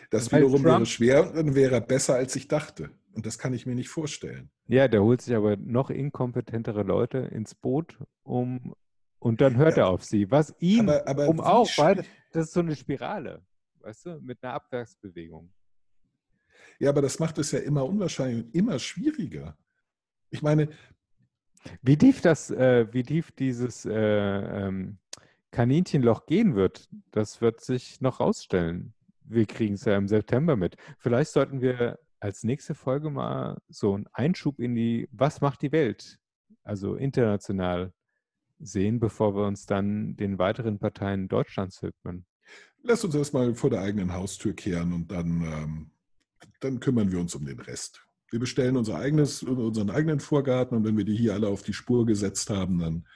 Das 0.09 0.31
Weil 0.31 0.41
wiederum 0.41 0.63
wäre 0.63 0.75
Trump- 0.77 0.87
schwer 0.87 1.27
und 1.29 1.35
dann 1.35 1.55
wäre 1.55 1.75
er 1.75 1.81
besser, 1.81 2.15
als 2.15 2.35
ich 2.35 2.47
dachte. 2.47 2.89
Und 3.13 3.25
das 3.25 3.37
kann 3.37 3.53
ich 3.53 3.65
mir 3.65 3.75
nicht 3.75 3.89
vorstellen. 3.89 4.49
Ja, 4.67 4.87
der 4.87 5.03
holt 5.03 5.21
sich 5.21 5.35
aber 5.35 5.55
noch 5.57 5.89
inkompetentere 5.89 6.83
Leute 6.83 7.19
ins 7.19 7.53
Boot, 7.53 7.99
um 8.23 8.73
und 9.23 9.39
dann 9.41 9.55
hört 9.55 9.77
Ja. 9.77 9.83
er 9.83 9.89
auf 9.89 10.03
sie. 10.03 10.29
Was 10.29 10.53
ihn, 10.59 10.89
Aber, 10.89 11.07
aber 11.07 11.27
um 11.29 11.39
auch, 11.39 11.69
weil 11.77 12.03
das 12.31 12.47
ist 12.47 12.53
so 12.53 12.59
eine 12.59 12.75
Spirale, 12.75 13.41
weißt 13.79 14.05
du, 14.05 14.19
mit 14.21 14.43
einer 14.43 14.53
Abwärtsbewegung. 14.53 15.51
Ja, 16.79 16.89
aber 16.89 17.01
das 17.01 17.19
macht 17.19 17.37
es 17.37 17.51
ja 17.51 17.59
immer 17.59 17.85
unwahrscheinlich 17.85 18.45
und 18.45 18.55
immer 18.55 18.79
schwieriger. 18.79 19.57
Ich 20.29 20.41
meine, 20.41 20.69
Wie 21.81 21.97
tief 21.97 22.19
das, 22.21 22.51
äh, 22.51 22.87
wie 22.91 23.03
tief 23.03 23.31
dieses 23.31 23.85
äh, 23.85 23.93
ähm, 23.93 24.97
Kaninchenloch 25.51 26.25
gehen 26.25 26.55
wird, 26.55 26.89
das 27.11 27.39
wird 27.39 27.61
sich 27.61 28.01
noch 28.01 28.19
rausstellen. 28.19 28.93
Wir 29.23 29.45
kriegen 29.45 29.75
es 29.75 29.85
ja 29.85 29.95
im 29.95 30.07
September 30.09 30.57
mit. 30.57 30.75
Vielleicht 30.99 31.31
sollten 31.31 31.61
wir 31.61 31.99
als 32.19 32.43
nächste 32.43 32.75
Folge 32.75 33.09
mal 33.09 33.61
so 33.69 33.93
einen 33.93 34.07
Einschub 34.11 34.59
in 34.59 34.75
die, 34.75 35.07
was 35.11 35.39
macht 35.39 35.61
die 35.61 35.71
Welt, 35.71 36.19
also 36.63 36.95
international 36.95 37.93
sehen, 38.59 38.99
bevor 38.99 39.35
wir 39.35 39.45
uns 39.45 39.65
dann 39.65 40.15
den 40.15 40.37
weiteren 40.39 40.79
Parteien 40.79 41.27
Deutschlands 41.27 41.81
widmen. 41.81 42.25
lass 42.83 43.03
uns 43.03 43.15
erstmal 43.15 43.55
vor 43.55 43.69
der 43.69 43.81
eigenen 43.81 44.13
Haustür 44.13 44.53
kehren 44.53 44.93
und 44.93 45.11
dann, 45.11 45.41
ähm, 45.41 45.91
dann 46.59 46.79
kümmern 46.79 47.11
wir 47.11 47.19
uns 47.19 47.35
um 47.35 47.45
den 47.45 47.59
Rest. 47.59 48.05
Wir 48.29 48.39
bestellen 48.39 48.77
unser 48.77 48.97
eigenes, 48.97 49.43
unseren 49.43 49.89
eigenen 49.89 50.19
Vorgarten 50.19 50.77
und 50.77 50.83
wenn 50.83 50.97
wir 50.97 51.05
die 51.05 51.15
hier 51.15 51.33
alle 51.33 51.47
auf 51.47 51.61
die 51.61 51.73
Spur 51.73 52.05
gesetzt 52.05 52.49
haben, 52.49 52.79
dann 52.79 53.07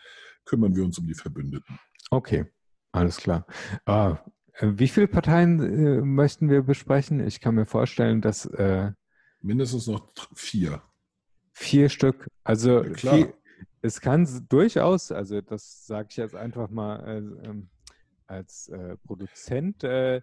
kümmern 0.46 0.76
wir 0.76 0.84
uns 0.84 0.98
um 1.00 1.08
die 1.08 1.16
Verbündeten. 1.16 1.80
Okay, 2.12 2.46
alles 2.92 3.18
klar. 3.18 3.46
Ah, 3.86 4.20
äh, 4.54 4.72
wie 4.76 4.88
viele 4.88 5.08
Parteien 5.08 5.60
äh, 5.60 6.02
möchten 6.02 6.50
wir 6.50 6.62
besprechen? 6.62 7.20
Ich 7.26 7.42
kann 7.42 7.56
mir 7.56 7.66
vorstellen, 7.66 8.22
dass 8.22 8.46
äh, 8.46 8.92
Mindestens 9.42 9.88
noch 9.88 10.12
vier. 10.36 10.82
Vier 11.54 11.90
Stück. 11.90 12.28
Also 12.44 12.84
Ja, 12.84 12.90
klar. 12.90 13.34
Es 13.82 14.02
kann 14.02 14.28
durchaus, 14.50 15.12
also 15.12 15.42
das 15.42 15.86
sage 15.86 16.08
ich 16.12 16.18
jetzt 16.18 16.36
einfach 16.36 16.70
mal 16.70 17.38
äh, 17.44 17.54
als 18.28 18.70
äh, 18.70 18.98
Produzent, 18.98 19.84
äh, 19.84 20.22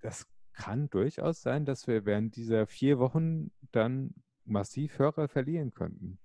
das 0.00 0.26
kann 0.52 0.90
durchaus 0.90 1.42
sein, 1.42 1.64
dass 1.64 1.86
wir 1.86 2.04
während 2.04 2.36
dieser 2.36 2.66
vier 2.66 2.98
Wochen 2.98 3.50
dann 3.70 4.14
massiv 4.44 4.98
Hörer 4.98 5.28
verlieren 5.28 5.72
könnten. 5.72 6.18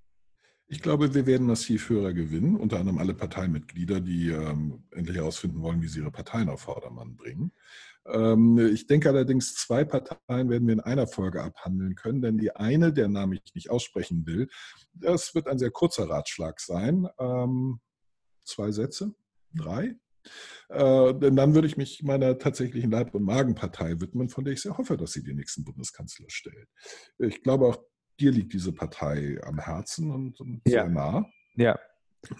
Ich 0.69 0.81
glaube, 0.81 1.13
wir 1.13 1.25
werden 1.25 1.47
massiv 1.47 1.89
Hörer 1.89 2.13
gewinnen, 2.13 2.57
unter 2.57 2.79
anderem 2.79 2.97
alle 2.97 3.13
Parteimitglieder, 3.13 4.01
die 4.01 4.29
ähm, 4.29 4.83
endlich 4.91 5.15
herausfinden 5.15 5.61
wollen, 5.61 5.81
wie 5.81 5.87
sie 5.87 6.01
ihre 6.01 6.11
Parteien 6.11 6.49
auf 6.49 6.61
Vordermann 6.61 7.15
bringen. 7.15 7.53
Ähm, 8.07 8.57
ich 8.73 8.87
denke 8.87 9.09
allerdings, 9.09 9.55
zwei 9.55 9.83
Parteien 9.83 10.49
werden 10.49 10.67
wir 10.67 10.73
in 10.73 10.79
einer 10.79 11.07
Folge 11.07 11.43
abhandeln 11.43 11.95
können, 11.95 12.21
denn 12.21 12.37
die 12.37 12.55
eine, 12.55 12.93
der 12.93 13.07
Name 13.07 13.35
ich 13.35 13.55
nicht 13.55 13.69
aussprechen 13.69 14.25
will, 14.25 14.47
das 14.93 15.35
wird 15.35 15.47
ein 15.47 15.59
sehr 15.59 15.71
kurzer 15.71 16.09
Ratschlag 16.09 16.59
sein. 16.59 17.07
Ähm, 17.19 17.79
zwei 18.43 18.71
Sätze, 18.71 19.13
drei. 19.53 19.95
Äh, 20.69 21.13
denn 21.15 21.35
dann 21.35 21.55
würde 21.55 21.67
ich 21.67 21.77
mich 21.77 22.03
meiner 22.03 22.37
tatsächlichen 22.37 22.91
Leib- 22.91 23.13
und 23.13 23.23
Magenpartei 23.23 23.99
widmen, 24.01 24.29
von 24.29 24.43
der 24.43 24.53
ich 24.53 24.61
sehr 24.61 24.77
hoffe, 24.77 24.97
dass 24.97 25.13
sie 25.13 25.23
den 25.23 25.37
nächsten 25.37 25.63
Bundeskanzler 25.63 26.29
stellt. 26.29 26.67
Ich 27.19 27.41
glaube, 27.43 27.67
auch 27.67 27.77
dir 28.19 28.31
liegt 28.31 28.53
diese 28.53 28.73
Partei 28.73 29.39
am 29.43 29.59
Herzen 29.59 30.11
und, 30.11 30.39
und 30.39 30.61
Ja. 30.65 30.83
sehr 30.83 30.89
nah. 30.89 31.25
Ja, 31.55 31.79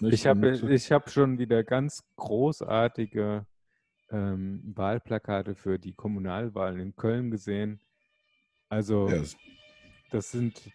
nicht? 0.00 0.14
ich 0.14 0.26
habe 0.26 0.50
ich 0.50 0.92
hab 0.92 1.10
schon 1.10 1.38
wieder 1.38 1.64
ganz 1.64 2.02
großartige 2.16 3.46
ähm, 4.10 4.62
Wahlplakate 4.76 5.54
für 5.54 5.78
die 5.78 5.92
Kommunalwahlen 5.92 6.80
in 6.80 6.96
Köln 6.96 7.30
gesehen. 7.30 7.80
Also 8.68 9.08
Ja, 9.08 9.16
es- 9.16 9.36
das 10.10 10.30
sind 10.30 10.70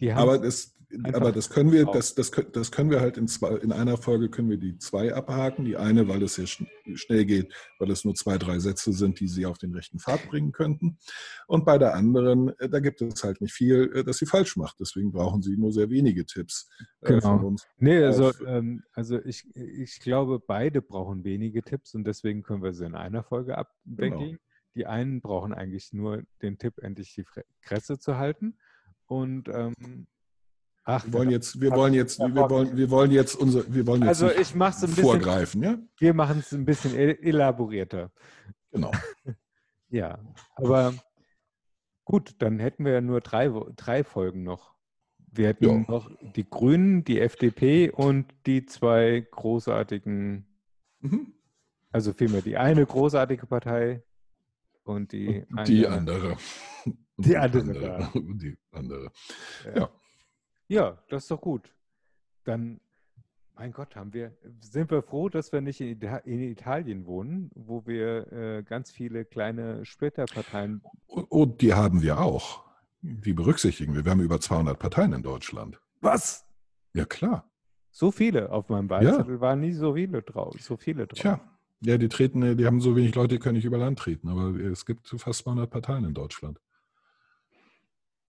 die 0.00 0.12
haben 0.12 0.22
aber 0.22 0.38
das, 0.38 0.74
einfach 1.04 1.20
aber 1.20 1.32
das 1.32 1.50
können 1.50 1.72
wir, 1.72 1.84
das, 1.86 2.14
das, 2.14 2.32
können- 2.32 2.50
das 2.52 2.70
können 2.72 2.90
wir 2.90 3.00
halt 3.00 3.16
in 3.16 3.28
zwei, 3.28 3.54
in 3.56 3.72
einer 3.72 3.96
Folge 3.96 4.28
können 4.28 4.50
wir 4.50 4.56
die 4.56 4.78
zwei 4.78 5.14
abhaken. 5.14 5.64
Die 5.64 5.76
eine, 5.76 6.08
weil 6.08 6.22
es 6.22 6.34
sehr 6.34 6.46
schn- 6.46 6.68
schnell 6.94 7.24
geht, 7.24 7.52
weil 7.78 7.90
es 7.90 8.04
nur 8.04 8.14
zwei, 8.14 8.38
drei 8.38 8.58
Sätze 8.58 8.92
sind, 8.92 9.20
die 9.20 9.28
sie 9.28 9.46
auf 9.46 9.58
den 9.58 9.74
rechten 9.74 9.98
Pfad 9.98 10.26
bringen 10.28 10.52
könnten. 10.52 10.98
Und 11.46 11.64
bei 11.64 11.78
der 11.78 11.94
anderen, 11.94 12.48
äh, 12.58 12.68
da 12.68 12.80
gibt 12.80 13.02
es 13.02 13.22
halt 13.22 13.40
nicht 13.40 13.52
viel, 13.52 13.90
äh, 13.94 14.04
das 14.04 14.18
sie 14.18 14.26
falsch 14.26 14.56
macht. 14.56 14.80
Deswegen 14.80 15.12
brauchen 15.12 15.42
sie 15.42 15.56
nur 15.56 15.72
sehr 15.72 15.90
wenige 15.90 16.26
Tipps 16.26 16.68
äh, 17.02 17.20
von 17.20 17.38
Genau. 17.38 17.46
uns. 17.48 17.66
Nee, 17.78 18.02
also, 18.02 18.32
ähm, 18.46 18.82
also 18.92 19.18
ich, 19.24 19.44
ich 19.54 20.00
glaube, 20.00 20.40
beide 20.40 20.82
brauchen 20.82 21.24
wenige 21.24 21.62
Tipps 21.62 21.94
und 21.94 22.04
deswegen 22.04 22.42
können 22.42 22.62
wir 22.62 22.72
sie 22.72 22.86
in 22.86 22.94
einer 22.94 23.22
Folge 23.22 23.56
abwickeln. 23.58 24.38
Die 24.76 24.86
einen 24.86 25.20
brauchen 25.20 25.52
eigentlich 25.52 25.92
nur 25.92 26.22
den 26.42 26.56
Tipp, 26.56 26.78
endlich 26.78 27.14
die 27.14 27.24
Kresse 27.60 27.98
zu 27.98 28.16
halten. 28.18 28.56
Und 29.06 29.48
ähm, 29.48 29.74
ach, 30.84 31.04
Wir 31.06 31.12
wollen 31.12 31.30
jetzt, 31.30 31.60
wir 31.60 31.70
wollen 31.72 31.94
jetzt, 31.94 32.18
wir 32.18 32.34
wollen, 32.50 32.76
wir 32.76 32.90
wollen 32.90 33.10
jetzt 33.10 33.34
unser, 33.34 33.72
wir 33.72 33.86
wollen 33.86 34.02
jetzt 34.02 34.08
also 34.22 34.30
ich 34.30 34.54
mache 34.54 34.76
es 34.76 34.82
ein 34.82 34.86
bisschen, 34.90 35.02
vorgreifen, 35.04 35.62
ja? 35.62 35.78
wir 35.98 36.14
machen 36.14 36.38
es 36.40 36.52
ein 36.52 36.64
bisschen 36.64 36.94
el- 36.94 37.18
elaborierter. 37.22 38.10
Genau. 38.72 38.90
Ja, 39.92 40.20
aber 40.54 40.94
gut, 42.04 42.36
dann 42.38 42.60
hätten 42.60 42.84
wir 42.84 42.92
ja 42.92 43.00
nur 43.00 43.20
drei, 43.20 43.50
drei 43.74 44.04
Folgen 44.04 44.44
noch. 44.44 44.76
Wir 45.32 45.48
hätten 45.48 45.64
Ja. 45.64 45.84
noch 45.88 46.08
die 46.36 46.48
Grünen, 46.48 47.02
die 47.02 47.18
FDP 47.20 47.90
und 47.90 48.26
die 48.46 48.66
zwei 48.66 49.26
großartigen 49.32 50.46
Mhm. 51.00 51.32
Also 51.90 52.12
vielmehr 52.12 52.40
die 52.42 52.56
eine 52.56 52.86
großartige 52.86 53.46
Partei 53.46 54.04
und 54.84 55.10
die, 55.10 55.44
Und 55.50 55.66
die 55.66 55.86
eine- 55.88 55.96
andere. 55.96 56.36
Und 56.84 56.96
Die 57.26 57.36
andere 57.36 58.10
die 58.14 58.56
andere. 58.70 59.10
Ja. 59.64 59.76
Ja. 59.76 59.90
Ja, 60.70 60.96
das 61.08 61.24
ist 61.24 61.30
doch 61.30 61.40
gut. 61.40 61.72
Dann, 62.44 62.80
mein 63.56 63.72
Gott, 63.72 63.96
haben 63.96 64.14
wir, 64.14 64.32
sind 64.60 64.90
wir 64.90 65.02
froh, 65.02 65.28
dass 65.28 65.52
wir 65.52 65.60
nicht 65.60 65.80
in, 65.80 65.88
Ita 65.88 66.18
in 66.18 66.40
Italien 66.40 67.06
wohnen, 67.06 67.50
wo 67.54 67.86
wir 67.86 68.32
äh, 68.32 68.62
ganz 68.62 68.90
viele 68.90 69.24
kleine 69.24 69.84
Splitterparteien. 69.84 70.82
Und, 71.06 71.24
und 71.24 71.60
die 71.60 71.74
haben 71.74 72.02
wir 72.02 72.20
auch. 72.20 72.64
Die 73.02 73.32
berücksichtigen 73.32 73.94
wir. 73.94 74.04
Wir 74.04 74.12
haben 74.12 74.20
über 74.20 74.40
200 74.40 74.78
Parteien 74.78 75.12
in 75.12 75.22
Deutschland. 75.22 75.80
Was? 76.00 76.46
Ja, 76.94 77.04
klar. 77.04 77.50
So 77.90 78.12
viele 78.12 78.52
auf 78.52 78.68
meinem 78.68 78.88
Wahlzettel 78.88 79.40
waren 79.40 79.60
nie 79.60 79.72
so 79.72 79.94
viele 79.94 80.22
drauf. 80.22 80.54
So 80.60 80.76
viele 80.76 81.06
drauf. 81.06 81.18
Tja. 81.18 81.40
Ja, 81.82 81.96
die 81.96 82.08
treten, 82.08 82.58
die 82.58 82.66
haben 82.66 82.80
so 82.80 82.94
wenig 82.94 83.14
Leute, 83.14 83.36
die 83.36 83.38
können 83.38 83.56
nicht 83.56 83.64
über 83.64 83.78
Land 83.78 83.98
treten. 83.98 84.28
Aber 84.28 84.54
es 84.60 84.84
gibt 84.84 85.08
fast 85.08 85.44
200 85.44 85.68
Parteien 85.68 86.04
in 86.04 86.14
Deutschland. 86.14 86.60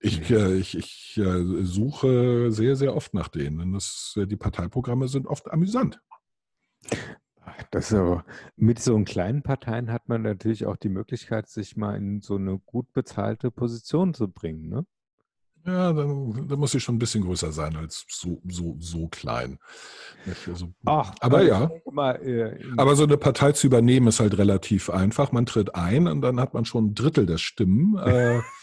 Ich, 0.04 0.32
äh, 0.32 0.56
ich, 0.56 0.78
ich 0.78 1.18
äh, 1.18 1.64
suche 1.64 2.52
sehr, 2.52 2.76
sehr 2.76 2.96
oft 2.96 3.14
nach 3.14 3.28
denen. 3.28 3.60
Denn 3.60 3.74
das, 3.74 4.16
äh, 4.18 4.26
die 4.26 4.36
Parteiprogramme 4.36 5.08
sind 5.08 5.28
oft 5.28 5.52
amüsant. 5.52 6.02
Das 7.70 7.92
ist 7.92 7.98
aber, 7.98 8.26
mit 8.56 8.80
so 8.80 8.96
einen 8.96 9.06
kleinen 9.06 9.44
Parteien 9.44 9.92
hat 9.92 10.10
man 10.10 10.24
natürlich 10.24 10.66
auch 10.66 10.76
die 10.76 10.90
Möglichkeit, 10.90 11.48
sich 11.48 11.78
mal 11.78 11.96
in 11.96 12.22
so 12.22 12.36
eine 12.36 12.58
gut 12.60 12.92
bezahlte 12.94 13.52
Position 13.52 14.14
zu 14.14 14.28
bringen. 14.28 14.70
Ne? 14.70 14.86
Ja, 15.66 15.94
dann, 15.94 16.48
dann 16.48 16.60
muss 16.60 16.74
ich 16.74 16.84
schon 16.84 16.96
ein 16.96 17.00
bisschen 17.00 17.24
größer 17.24 17.52
sein 17.52 17.76
als 17.76 18.06
so, 18.10 18.42
so, 18.48 18.78
so 18.80 19.08
klein. 19.08 19.60
Also, 20.48 20.74
Ach, 20.86 21.14
aber 21.20 21.44
ich 21.44 21.50
ja. 21.50 21.70
Mal, 21.92 22.16
äh, 22.16 22.60
Aber 22.78 22.96
so 22.96 23.04
eine 23.04 23.18
Partei 23.18 23.52
zu 23.52 23.68
übernehmen 23.68 24.08
ist 24.08 24.20
halt 24.20 24.38
relativ 24.38 24.90
einfach. 24.90 25.32
Man 25.32 25.46
tritt 25.46 25.76
ein 25.76 26.08
und 26.08 26.22
dann 26.22 26.40
hat 26.40 26.56
man 26.56 26.66
schon 26.66 26.88
ein 26.88 26.96
Drittel 26.96 27.28
der 27.28 27.38
Stimmen 27.38 27.98
äh, 28.00 28.40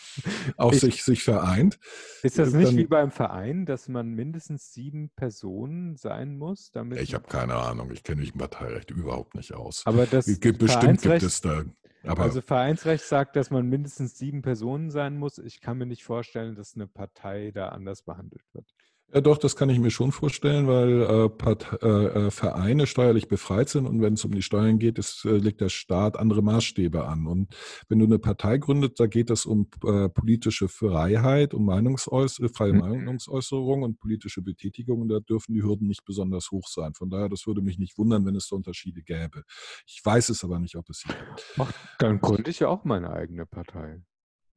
auf 0.56 0.74
Ich- 0.74 0.80
sich, 0.80 1.04
sich 1.04 1.22
vereint. 1.24 1.78
ist 2.22 2.38
das 2.38 2.52
äh, 2.52 2.56
nicht 2.58 2.68
dann- 2.70 2.76
wie 2.76 2.86
beim 2.86 3.10
Verein, 3.10 3.66
dass 3.66 3.88
man 3.88 4.10
mindestens 4.10 4.72
sieben 4.72 5.10
Personen 5.10 5.96
sein 5.96 6.36
muss? 6.38 6.70
Damit 6.72 7.00
Ich 7.00 7.14
habe 7.14 7.26
keine 7.28 7.54
Ahnung, 7.56 7.90
ich 7.92 8.02
kenne 8.02 8.20
mich 8.20 8.32
im 8.32 8.38
Parteirecht 8.38 8.90
überhaupt 8.90 9.34
nicht 9.34 9.52
aus. 9.54 9.82
aber 9.86 10.06
das 10.06 10.26
gibt, 10.40 10.58
bestimmt 10.58 11.02
gibt 11.02 11.22
es 11.22 11.40
da. 11.40 11.64
Also 12.04 12.40
Vereinsrecht 12.40 13.04
sagt, 13.04 13.36
dass 13.36 13.50
man 13.50 13.66
mindestens 13.68 14.16
sieben 14.16 14.40
Personen 14.40 14.90
sein 14.90 15.18
muss. 15.18 15.38
Ich 15.38 15.60
kann 15.60 15.76
mir 15.78 15.84
nicht 15.86 16.04
vorstellen, 16.04 16.54
dass 16.54 16.74
eine 16.74 16.86
Partei 16.86 17.50
da 17.52 17.68
anders 17.70 18.02
behandelt 18.02 18.42
wird. 18.54 18.66
Ja, 19.12 19.20
doch, 19.22 19.38
das 19.38 19.56
kann 19.56 19.70
ich 19.70 19.78
mir 19.78 19.90
schon 19.90 20.12
vorstellen, 20.12 20.66
weil 20.66 21.02
äh, 21.02 21.28
Part, 21.30 21.82
äh, 21.82 21.86
äh, 22.26 22.30
Vereine 22.30 22.86
steuerlich 22.86 23.26
befreit 23.26 23.70
sind 23.70 23.86
und 23.86 24.02
wenn 24.02 24.14
es 24.14 24.24
um 24.24 24.32
die 24.32 24.42
Steuern 24.42 24.78
geht, 24.78 24.98
ist, 24.98 25.24
äh, 25.24 25.38
legt 25.38 25.60
der 25.62 25.70
Staat 25.70 26.18
andere 26.18 26.42
Maßstäbe 26.42 27.06
an. 27.06 27.26
Und 27.26 27.54
wenn 27.88 27.98
du 27.98 28.04
eine 28.04 28.18
Partei 28.18 28.58
gründet, 28.58 29.00
da 29.00 29.06
geht 29.06 29.30
es 29.30 29.46
um 29.46 29.68
äh, 29.84 30.10
politische 30.10 30.68
Freiheit, 30.68 31.54
um 31.54 31.64
Meinungsäuß 31.64 32.40
äh, 32.40 32.48
freie 32.50 32.74
Mhm. 32.74 32.80
Meinungsäußerung 32.80 33.82
und 33.82 33.98
politische 33.98 34.42
Betätigung. 34.42 35.00
Und 35.00 35.08
da 35.08 35.20
dürfen 35.20 35.54
die 35.54 35.62
Hürden 35.62 35.88
nicht 35.88 36.04
besonders 36.04 36.50
hoch 36.50 36.68
sein. 36.68 36.92
Von 36.94 37.08
daher, 37.08 37.30
das 37.30 37.46
würde 37.46 37.62
mich 37.62 37.78
nicht 37.78 37.96
wundern, 37.96 38.26
wenn 38.26 38.36
es 38.36 38.48
da 38.48 38.56
Unterschiede 38.56 39.02
gäbe. 39.02 39.42
Ich 39.86 40.00
weiß 40.04 40.28
es 40.28 40.44
aber 40.44 40.58
nicht, 40.58 40.76
ob 40.76 40.88
es 40.90 40.98
sie 40.98 41.08
gibt. 41.08 41.44
Ach, 41.58 41.72
dann 41.98 42.20
gründe 42.20 42.50
ich 42.50 42.58
ja 42.58 42.68
auch 42.68 42.84
meine 42.84 43.10
eigene 43.10 43.46
Partei. 43.46 44.02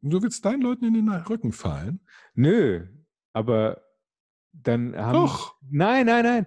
Du 0.02 0.22
willst 0.22 0.44
deinen 0.44 0.62
Leuten 0.62 0.84
in 0.84 0.94
den 0.94 1.10
Rücken 1.10 1.54
fallen? 1.54 2.02
Nö, 2.34 2.88
aber 3.34 3.82
dann 4.54 4.96
haben. 4.96 5.14
Doch. 5.14 5.56
Nein, 5.70 6.06
nein, 6.06 6.46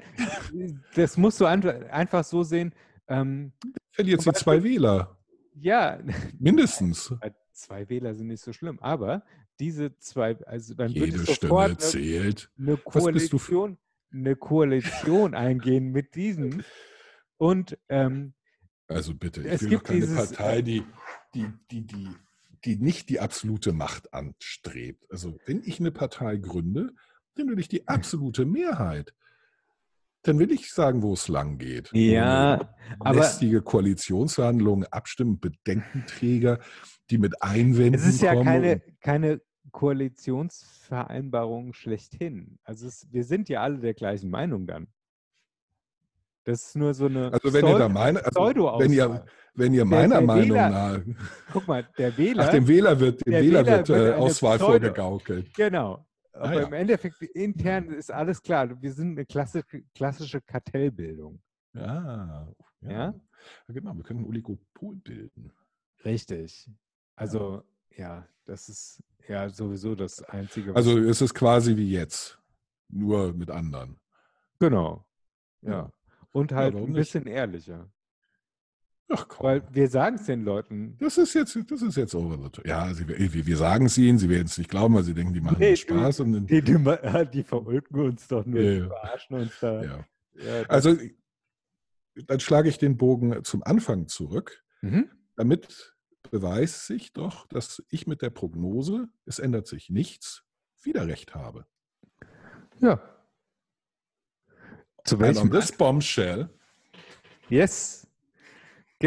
nein. 0.52 0.84
Das 0.94 1.16
musst 1.16 1.40
du 1.40 1.46
einfach, 1.46 2.24
so 2.24 2.42
sehen. 2.42 2.74
Ähm, 3.08 3.52
Verliert 3.90 4.20
sie 4.20 4.24
Zum 4.24 4.34
zwei 4.34 4.62
Wähler. 4.62 5.18
ja, 5.54 5.98
Mindestens. 6.38 7.14
zwei 7.52 7.88
Wähler 7.88 8.14
sind 8.14 8.26
nicht 8.28 8.42
so 8.42 8.52
schlimm, 8.52 8.78
aber 8.80 9.24
diese 9.60 9.96
zwei, 9.98 10.36
also 10.46 10.74
dann 10.74 10.88
würde 10.94 11.06
Jede 11.06 11.16
ich 11.22 11.26
sofort 11.26 11.36
Stimme 11.36 11.60
eine, 11.60 11.78
zählt. 11.78 12.50
eine 12.58 12.78
Was 12.84 13.04
bist 13.12 13.32
du 13.32 13.38
für- 13.38 13.52
Koalition, 13.52 13.78
eine 14.12 14.36
Koalition 14.36 15.34
eingehen 15.34 15.92
mit 15.92 16.14
diesen. 16.14 16.64
Und 17.36 17.78
ähm, 17.88 18.34
Also 18.88 19.14
bitte, 19.14 19.40
ich 19.42 19.46
Es 19.46 19.62
will 19.62 19.68
gibt 19.70 19.82
doch 19.82 19.88
keine 19.88 20.00
dieses, 20.00 20.32
Partei, 20.32 20.62
die, 20.62 20.82
die, 21.34 21.46
die, 21.70 21.86
die, 21.86 22.08
die 22.64 22.76
nicht 22.76 23.08
die 23.10 23.20
absolute 23.20 23.72
Macht 23.72 24.12
anstrebt. 24.12 25.04
Also 25.10 25.36
wenn 25.46 25.62
ich 25.64 25.78
eine 25.78 25.92
Partei 25.92 26.36
gründe, 26.36 26.92
dann 27.36 27.48
will 27.48 27.58
ich 27.58 27.68
die 27.68 27.86
absolute 27.88 28.44
Mehrheit. 28.44 29.12
Dann 30.22 30.38
will 30.38 30.50
ich 30.52 30.72
sagen, 30.72 31.02
wo 31.02 31.12
es 31.12 31.28
lang 31.28 31.58
geht. 31.58 31.90
Ja, 31.92 32.74
aber- 32.98 33.20
lästige 33.20 33.60
Koalitionsverhandlungen, 33.60 34.86
Abstimmen, 34.90 35.38
Bedenkenträger, 35.38 36.60
die 37.10 37.18
mit 37.18 37.42
Einwänden 37.42 38.00
es 38.00 38.06
ist 38.06 38.22
ja 38.22 38.32
kommen. 38.32 38.46
keine, 38.46 38.80
keine 39.00 39.40
Koalitionsvereinbarung 39.70 41.74
schlechthin. 41.74 42.58
Also 42.64 42.86
es, 42.86 43.06
wir 43.10 43.24
sind 43.24 43.48
ja 43.48 43.62
alle 43.62 43.78
der 43.78 43.94
gleichen 43.94 44.30
Meinung 44.30 44.66
dann. 44.66 44.86
Das 46.44 46.66
ist 46.68 46.76
nur 46.76 46.94
so 46.94 47.06
eine 47.06 47.32
Also 47.32 47.52
wenn 47.52 47.66
ihr 47.66 47.78
da 47.78 47.88
meine, 47.88 48.24
also 48.24 48.40
wenn 48.78 48.92
ihr, 48.92 49.24
wenn 49.54 49.74
ihr 49.74 49.84
meiner 49.84 50.18
der 50.18 50.26
Meinung 50.26 50.56
Wähler- 50.58 50.70
nach, 50.70 51.00
Guck 51.52 51.66
mal, 51.68 51.88
der 51.98 52.16
Wähler, 52.18 52.44
ach 52.46 52.50
dem 52.50 52.68
Wähler 52.68 53.00
wird, 53.00 53.26
dem 53.26 53.32
der 53.32 53.42
Wähler 53.42 53.66
Wähler 53.66 53.76
wird, 53.78 53.88
wird 53.88 54.14
äh, 54.14 54.18
Auswahl 54.18 54.58
vorgegaukelt. 54.58 55.54
genau. 55.54 56.06
Aber 56.34 56.48
Ah, 56.48 56.54
ja. 56.54 56.66
im 56.66 56.72
Endeffekt 56.72 57.22
intern 57.22 57.90
ist 57.90 58.10
alles 58.10 58.42
klar. 58.42 58.80
Wir 58.82 58.92
sind 58.92 59.12
eine 59.12 59.24
klassische, 59.24 59.82
klassische 59.94 60.40
Kartellbildung. 60.40 61.40
Ja, 61.74 61.84
ja. 61.84 62.48
Ja? 62.80 62.90
ja. 62.90 63.14
Genau, 63.68 63.94
wir 63.94 64.02
können 64.02 64.20
ein 64.20 64.26
Oligopol 64.26 64.96
bilden. 64.96 65.52
Richtig. 66.04 66.68
Also, 67.16 67.62
ja, 67.96 68.26
das 68.44 68.68
ist 68.68 69.02
ja 69.28 69.48
sowieso 69.48 69.94
das 69.94 70.22
Einzige. 70.24 70.70
Was, 70.74 70.76
Also 70.86 70.98
es 70.98 71.20
ist 71.22 71.34
quasi 71.34 71.76
wie 71.76 71.90
jetzt, 71.92 72.38
nur 72.88 73.32
mit 73.32 73.50
anderen. 73.50 73.98
genau. 74.58 75.06
Ja. 75.62 75.70
Ja. 75.70 75.92
Und 76.32 76.52
halt 76.52 76.74
warum 76.74 76.88
ein 76.88 76.92
nicht? 76.92 77.00
bisschen 77.12 77.26
ehrlicher. 77.26 77.88
Ach 79.10 79.28
komm. 79.28 79.46
Weil 79.46 79.62
wir 79.70 79.88
sagen 79.88 80.16
es 80.16 80.24
den 80.26 80.44
Leuten. 80.44 80.96
das 80.98 81.18
ist 81.18 81.34
jetzt, 81.34 81.56
das 81.70 81.82
ist 81.82 81.96
jetzt 81.96 82.14
over 82.14 82.36
the 82.42 82.48
top. 82.48 82.66
Ja, 82.66 82.92
sie, 82.94 83.06
wir, 83.06 83.46
wir 83.46 83.56
sagen 83.56 83.86
es 83.86 83.98
ihnen, 83.98 84.18
sie 84.18 84.28
werden 84.28 84.46
es 84.46 84.56
nicht 84.58 84.70
glauben, 84.70 84.94
weil 84.94 85.02
sie 85.04 85.14
denken, 85.14 85.34
die 85.34 85.40
machen 85.42 85.56
Nee, 85.58 85.76
Spaß. 85.76 86.20
Und 86.20 86.32
dann, 86.32 86.46
Die, 86.46 86.62
die, 86.62 86.78
die 87.32 87.42
verulken 87.42 88.00
uns 88.00 88.26
doch 88.28 88.44
nur, 88.46 88.60
Ja, 88.60 88.86
verarschen 88.88 89.36
uns 89.36 89.52
da. 89.60 89.82
ja. 89.82 90.04
Ja, 90.36 90.62
Also 90.68 90.96
dann 92.26 92.40
schlage 92.40 92.68
ich 92.68 92.78
den 92.78 92.96
Bogen 92.96 93.44
zum 93.44 93.62
Anfang 93.62 94.08
zurück. 94.08 94.64
Mhm. 94.82 95.10
Damit 95.36 95.94
beweist 96.30 96.86
sich 96.86 97.12
doch, 97.12 97.46
dass 97.48 97.82
ich 97.90 98.06
mit 98.06 98.22
der 98.22 98.30
Prognose, 98.30 99.08
es 99.26 99.38
ändert 99.38 99.66
sich 99.66 99.90
nichts, 99.90 100.44
wieder 100.82 101.06
recht 101.06 101.34
habe. 101.34 101.66
Ja. 102.80 103.00
Zu 105.04 105.16
And 105.16 105.22
welchem? 105.22 105.42
on 105.42 105.50
this 105.50 105.70
bombshell, 105.70 106.48
Yes. 107.50 108.06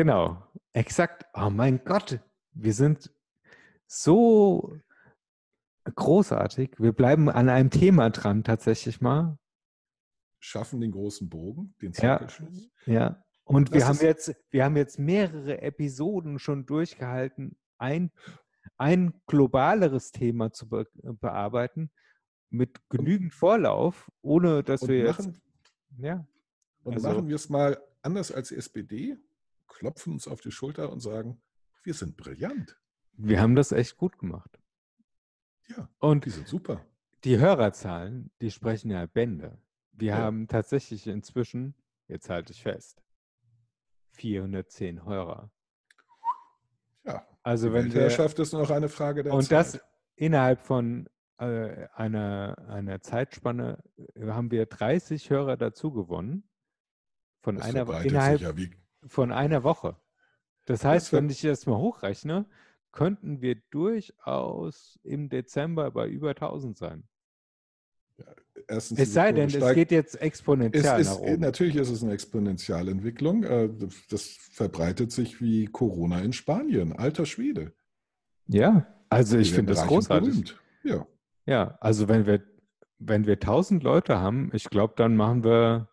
Genau. 0.01 0.43
Exakt. 0.73 1.25
Oh 1.33 1.49
mein 1.49 1.83
Gott. 1.83 2.19
Wir 2.51 2.71
sind 2.71 3.11
so 3.87 4.77
großartig. 5.85 6.75
Wir 6.77 6.91
bleiben 6.91 7.29
an 7.31 7.49
einem 7.49 7.71
Thema 7.71 8.11
dran, 8.11 8.43
tatsächlich 8.43 9.01
mal. 9.01 9.39
schaffen 10.39 10.81
den 10.81 10.91
großen 10.91 11.27
Bogen, 11.29 11.73
den 11.81 11.93
Ja. 11.93 12.19
Zirkelschluss. 12.19 12.69
Ja. 12.85 13.23
Und 13.43 13.71
wir 13.71 13.79
Das 13.79 13.87
haben, 13.89 13.95
ist- 13.95 14.01
jetzt, 14.03 14.35
wir 14.51 14.65
haben 14.65 14.77
jetzt 14.77 14.99
mehrere 14.99 15.63
Episoden 15.63 16.37
schon 16.37 16.67
durchgehalten, 16.67 17.57
ein, 17.79 18.11
ein 18.77 19.19
globaleres 19.25 20.11
Thema 20.11 20.51
zu 20.51 20.69
be 20.69 20.85
bearbeiten, 21.03 21.89
mit 22.51 22.87
genügend 22.89 23.33
Vorlauf, 23.33 24.11
ohne 24.21 24.61
dass 24.61 24.83
Und 24.83 24.89
wir 24.89 24.97
jetzt. 24.99 25.17
machen, 25.25 25.41
Ja, 25.97 26.23
und 26.83 26.93
Also- 26.93 27.09
machen 27.09 27.27
wir 27.27 27.35
es 27.35 27.49
mal 27.49 27.81
anders 28.03 28.31
als 28.31 28.51
SPD, 28.51 29.17
klopfen 29.77 30.13
uns 30.13 30.27
auf 30.27 30.41
die 30.41 30.51
Schulter 30.51 30.91
und 30.91 30.99
sagen, 31.01 31.39
wir 31.83 31.93
sind 31.93 32.17
brillant. 32.17 32.79
wir 33.13 33.39
haben 33.39 33.55
das 33.55 33.71
echt 33.71 33.95
gut 33.97 34.17
gemacht. 34.17 34.59
Ja, 35.67 35.87
Und 35.99 36.25
die 36.25 36.29
sind 36.31 36.47
super. 36.47 36.83
die 37.23 37.37
Hörerzahlen, 37.37 38.31
die 38.41 38.49
sprechen 38.51 38.89
ja 38.91 39.05
Bände. 39.05 39.61
Wir 39.91 40.09
Ja. 40.13 40.17
haben 40.17 40.47
tatsächlich 40.47 41.05
inzwischen, 41.07 41.75
jetzt 42.07 42.29
halte 42.29 42.53
ich 42.53 42.61
fest, 42.63 43.01
410 44.13 45.03
Hörer. 45.05 45.51
Ja, 47.03 47.27
Also 47.43 47.71
wenn 47.73 47.93
wir, 47.93 48.07
ist 48.07 48.53
nur 48.53 48.61
noch 48.63 48.71
eine 48.71 48.89
Frage 48.89 49.23
der 49.23 49.33
und 49.33 49.43
Zeit. 49.43 49.75
das 49.75 49.79
innerhalb 50.15 50.61
von 50.61 51.07
äh, 51.37 51.87
einer, 51.93 52.57
einer 52.67 52.99
Zeitspanne 53.01 53.83
äh, 54.15 54.27
haben 54.27 54.49
wir 54.51 54.65
30 54.65 55.29
Hörer 55.29 55.55
dazu 55.57 55.91
gewonnen. 55.91 56.49
Von 57.41 57.55
das 57.55 57.65
einer, 57.65 58.01
innerhalb 58.03 58.41
ja 58.41 58.57
wie, 58.57 58.75
von 59.07 59.31
einer 59.31 59.63
Woche. 59.63 59.95
Das 60.65 60.83
heißt, 60.85 61.13
wenn 61.13 61.29
ich 61.29 61.41
das 61.41 61.65
mal 61.65 61.77
hochrechne, 61.77 62.45
könnten 62.91 63.41
wir 63.41 63.55
durchaus 63.69 64.99
im 65.03 65.29
Dezember 65.29 65.91
bei 65.91 66.07
über 66.07 66.29
1000 66.31 66.77
sein. 66.77 67.03
erstens 68.67 68.99
Es 68.99 69.13
sei 69.13 69.31
denn, 69.31 69.47
es 69.47 69.53
steigt. 69.55 69.75
geht 69.75 69.91
jetzt 69.91 70.15
Es 70.15 70.21
exponentiell 70.21 70.83
nach 70.83 70.97
ist, 70.99 71.19
oben. 71.19 71.39
natürlich 71.39 71.75
ist 71.75 71.89
es 71.89 72.03
eine 72.03 72.13
Exponentialentwicklung. 72.13 73.43
Äh, 73.43 73.69
Das 74.09 74.23
verbreitet 74.51 75.11
sich 75.11 75.39
wie 75.41 75.67
Corona 75.67 76.19
in 76.21 76.33
Spanien. 76.33 76.93
Alter 76.93 77.25
Schwede. 77.25 77.73
Ja, 78.47 78.87
also 79.09 79.37
ich 79.37 79.53
finde 79.53 79.73
das 79.73 79.85
großartig. 79.87 80.55
Ja, 80.83 81.05
Ja, 81.45 81.77
also 81.81 82.07
wenn 82.07 82.25
wir, 82.25 82.43
wenn 82.97 83.25
wir 83.25 83.33
1000 83.35 83.83
Leute 83.83 84.19
haben, 84.19 84.49
ich 84.53 84.69
glaube, 84.69 84.93
dann 84.97 85.15
machen 85.15 85.43
wir 85.43 85.89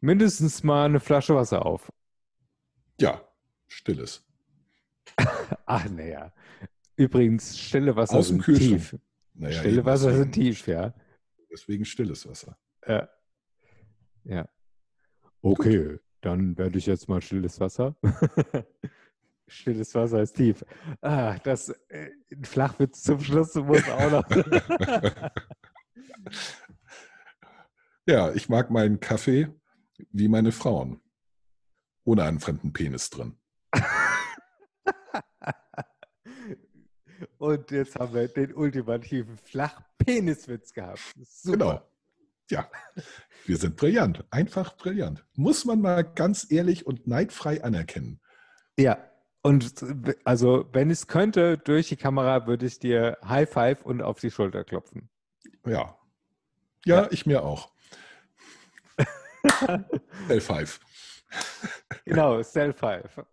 mindestens 0.00 0.62
mal 0.62 0.84
eine 0.86 1.00
Flasche 1.00 1.34
Wasser 1.34 1.64
auf. 1.66 1.92
ja, 3.00 3.20
stilles. 3.66 4.24
Ach, 5.66 5.88
naja. 5.90 6.32
Übrigens, 6.96 7.58
stille 7.58 7.94
Wasser 7.96 8.16
Aus 8.16 8.28
dem 8.28 8.36
sind 8.36 8.44
Kühlschrank. 8.44 8.70
tief. 8.80 8.96
Naja, 9.34 9.58
stille 9.60 9.84
Wasser 9.84 10.06
deswegen- 10.08 10.22
sind 10.24 10.32
tief, 10.32 10.66
ja. 10.66 10.94
Deswegen 11.50 11.84
stilles 11.84 12.26
Wasser. 12.28 12.58
Ja. 12.86 13.08
ja. 14.24 14.48
Okay, 15.42 15.98
dann 16.20 16.58
werde 16.58 16.76
ich 16.78 16.86
jetzt 16.86 17.08
mal 17.08 17.22
stilles 17.22 17.58
Wasser. 17.60 17.96
stilles 19.46 19.94
Wasser 19.94 20.22
ist 20.22 20.34
tief. 20.34 20.64
Ah, 21.00 21.38
das 21.44 21.68
äh, 21.88 22.10
ein 22.32 22.44
Flachwitz 22.44 23.02
zum 23.02 23.20
Schluss 23.20 23.54
muss 23.54 23.88
auch 23.88 24.10
noch. 24.10 24.24
Ja, 28.06 28.32
ich 28.32 28.48
mag 28.48 28.70
meinen 28.70 29.00
Kaffee 29.00 29.48
wie 30.10 30.28
meine 30.28 30.52
Frauen. 30.52 31.00
Ohne 32.04 32.22
einen 32.24 32.40
fremden 32.40 32.72
Penis 32.72 33.10
drin. 33.10 33.36
Und 37.38 37.70
jetzt 37.70 37.96
haben 37.96 38.14
wir 38.14 38.28
den 38.28 38.54
ultimativen 38.54 39.36
Flachpeniswitz 39.36 40.72
gehabt. 40.72 41.00
Super. 41.22 41.56
Genau. 41.56 41.82
Ja, 42.50 42.70
wir 43.44 43.56
sind 43.58 43.76
brillant. 43.76 44.24
Einfach 44.30 44.76
brillant. 44.76 45.26
Muss 45.34 45.66
man 45.66 45.80
mal 45.82 46.02
ganz 46.02 46.50
ehrlich 46.50 46.86
und 46.86 47.06
neidfrei 47.06 47.62
anerkennen. 47.62 48.20
Ja. 48.78 48.98
Und 49.42 49.84
also, 50.24 50.66
wenn 50.72 50.90
ich 50.90 50.98
es 51.00 51.06
könnte, 51.08 51.58
durch 51.58 51.88
die 51.88 51.96
Kamera 51.96 52.46
würde 52.46 52.64
ich 52.66 52.78
dir 52.78 53.18
High 53.24 53.48
Five 53.50 53.84
und 53.84 54.00
auf 54.02 54.18
die 54.18 54.30
Schulter 54.30 54.64
klopfen. 54.64 55.10
Ja. 55.66 55.98
Ja, 56.84 57.02
Ja. 57.02 57.08
ich 57.10 57.26
mir 57.26 57.42
auch. 57.44 57.70
L5. 60.28 60.80
Genau, 62.04 62.42
Cell 62.42 62.72
Five. 62.72 63.24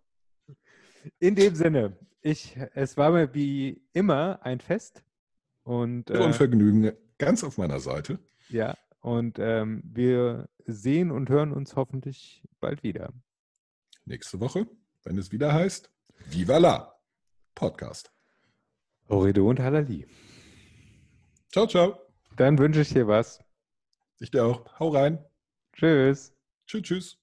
In 1.18 1.34
dem 1.34 1.54
Sinne, 1.54 1.96
ich, 2.20 2.56
es 2.74 2.96
war 2.96 3.10
mir 3.10 3.32
wie 3.34 3.82
immer 3.92 4.40
ein 4.42 4.60
Fest. 4.60 5.02
Und, 5.62 6.10
Und 6.10 6.16
äh, 6.16 6.32
Vergnügen 6.32 6.92
ganz 7.18 7.42
auf 7.42 7.58
meiner 7.58 7.80
Seite. 7.80 8.18
ja, 8.48 8.76
und 9.00 9.38
ähm, 9.38 9.82
wir 9.84 10.48
sehen 10.66 11.10
und 11.10 11.28
hören 11.28 11.52
uns 11.52 11.76
hoffentlich 11.76 12.42
bald 12.60 12.82
wieder. 12.82 13.12
Nächste 14.04 14.40
Woche, 14.40 14.66
wenn 15.04 15.18
es 15.18 15.32
wieder 15.32 15.52
heißt, 15.52 15.90
Viva 16.28 16.58
la 16.58 16.92
Podcast. 17.54 18.12
Horrido 19.08 19.48
und 19.48 19.60
Halali. 19.60 20.06
Ciao, 21.52 21.66
ciao. 21.66 21.98
Dann 22.36 22.58
wünsche 22.58 22.80
ich 22.80 22.90
dir 22.90 23.06
was. 23.06 23.40
Ich 24.18 24.30
dir 24.30 24.44
auch. 24.44 24.78
Hau 24.78 24.88
rein. 24.88 25.24
Tschüss. 25.78 26.32
Tschüss, 26.66 26.82
tschüss. 26.82 27.18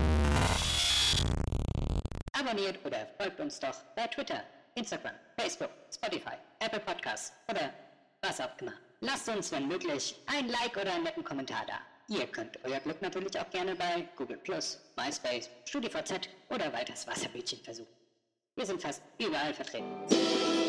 Abonniert 2.34 2.86
oder 2.86 3.08
folgt 3.18 3.39
uns 3.39 3.60
doch 3.60 3.76
bei 3.95 4.06
Twitter, 4.08 4.43
Instagram, 4.76 5.16
Facebook, 5.39 5.72
Spotify, 5.91 6.36
Apple 6.60 6.80
Podcasts 6.82 7.34
oder 7.49 7.74
was 8.22 8.39
auch 8.39 8.56
immer. 8.62 8.74
Lasst 8.99 9.28
uns, 9.28 9.51
wenn 9.51 9.68
möglich, 9.68 10.16
ein 10.28 10.47
Like 10.49 10.78
oder 10.78 10.93
einen 10.93 11.04
netten 11.04 11.24
Kommentar 11.24 11.66
da. 11.68 11.80
Ihr 12.14 12.28
könnt 12.28 12.60
euer 12.64 12.80
Glück 12.80 13.01
natürlich 13.01 13.39
auch 13.39 13.49
gerne 13.49 13.76
bei 13.76 14.08
Google+, 14.16 14.39
MySpace, 14.45 15.49
StudiVZ 15.66 16.30
oder 16.49 16.72
weiters 16.72 17.08
Wasserbildchen 17.08 17.60
versuchen. 17.60 17.93
Wir 18.56 18.68
sind 18.68 18.82
fast 18.82 19.01
überall 19.18 19.54
vertreten. 19.54 20.62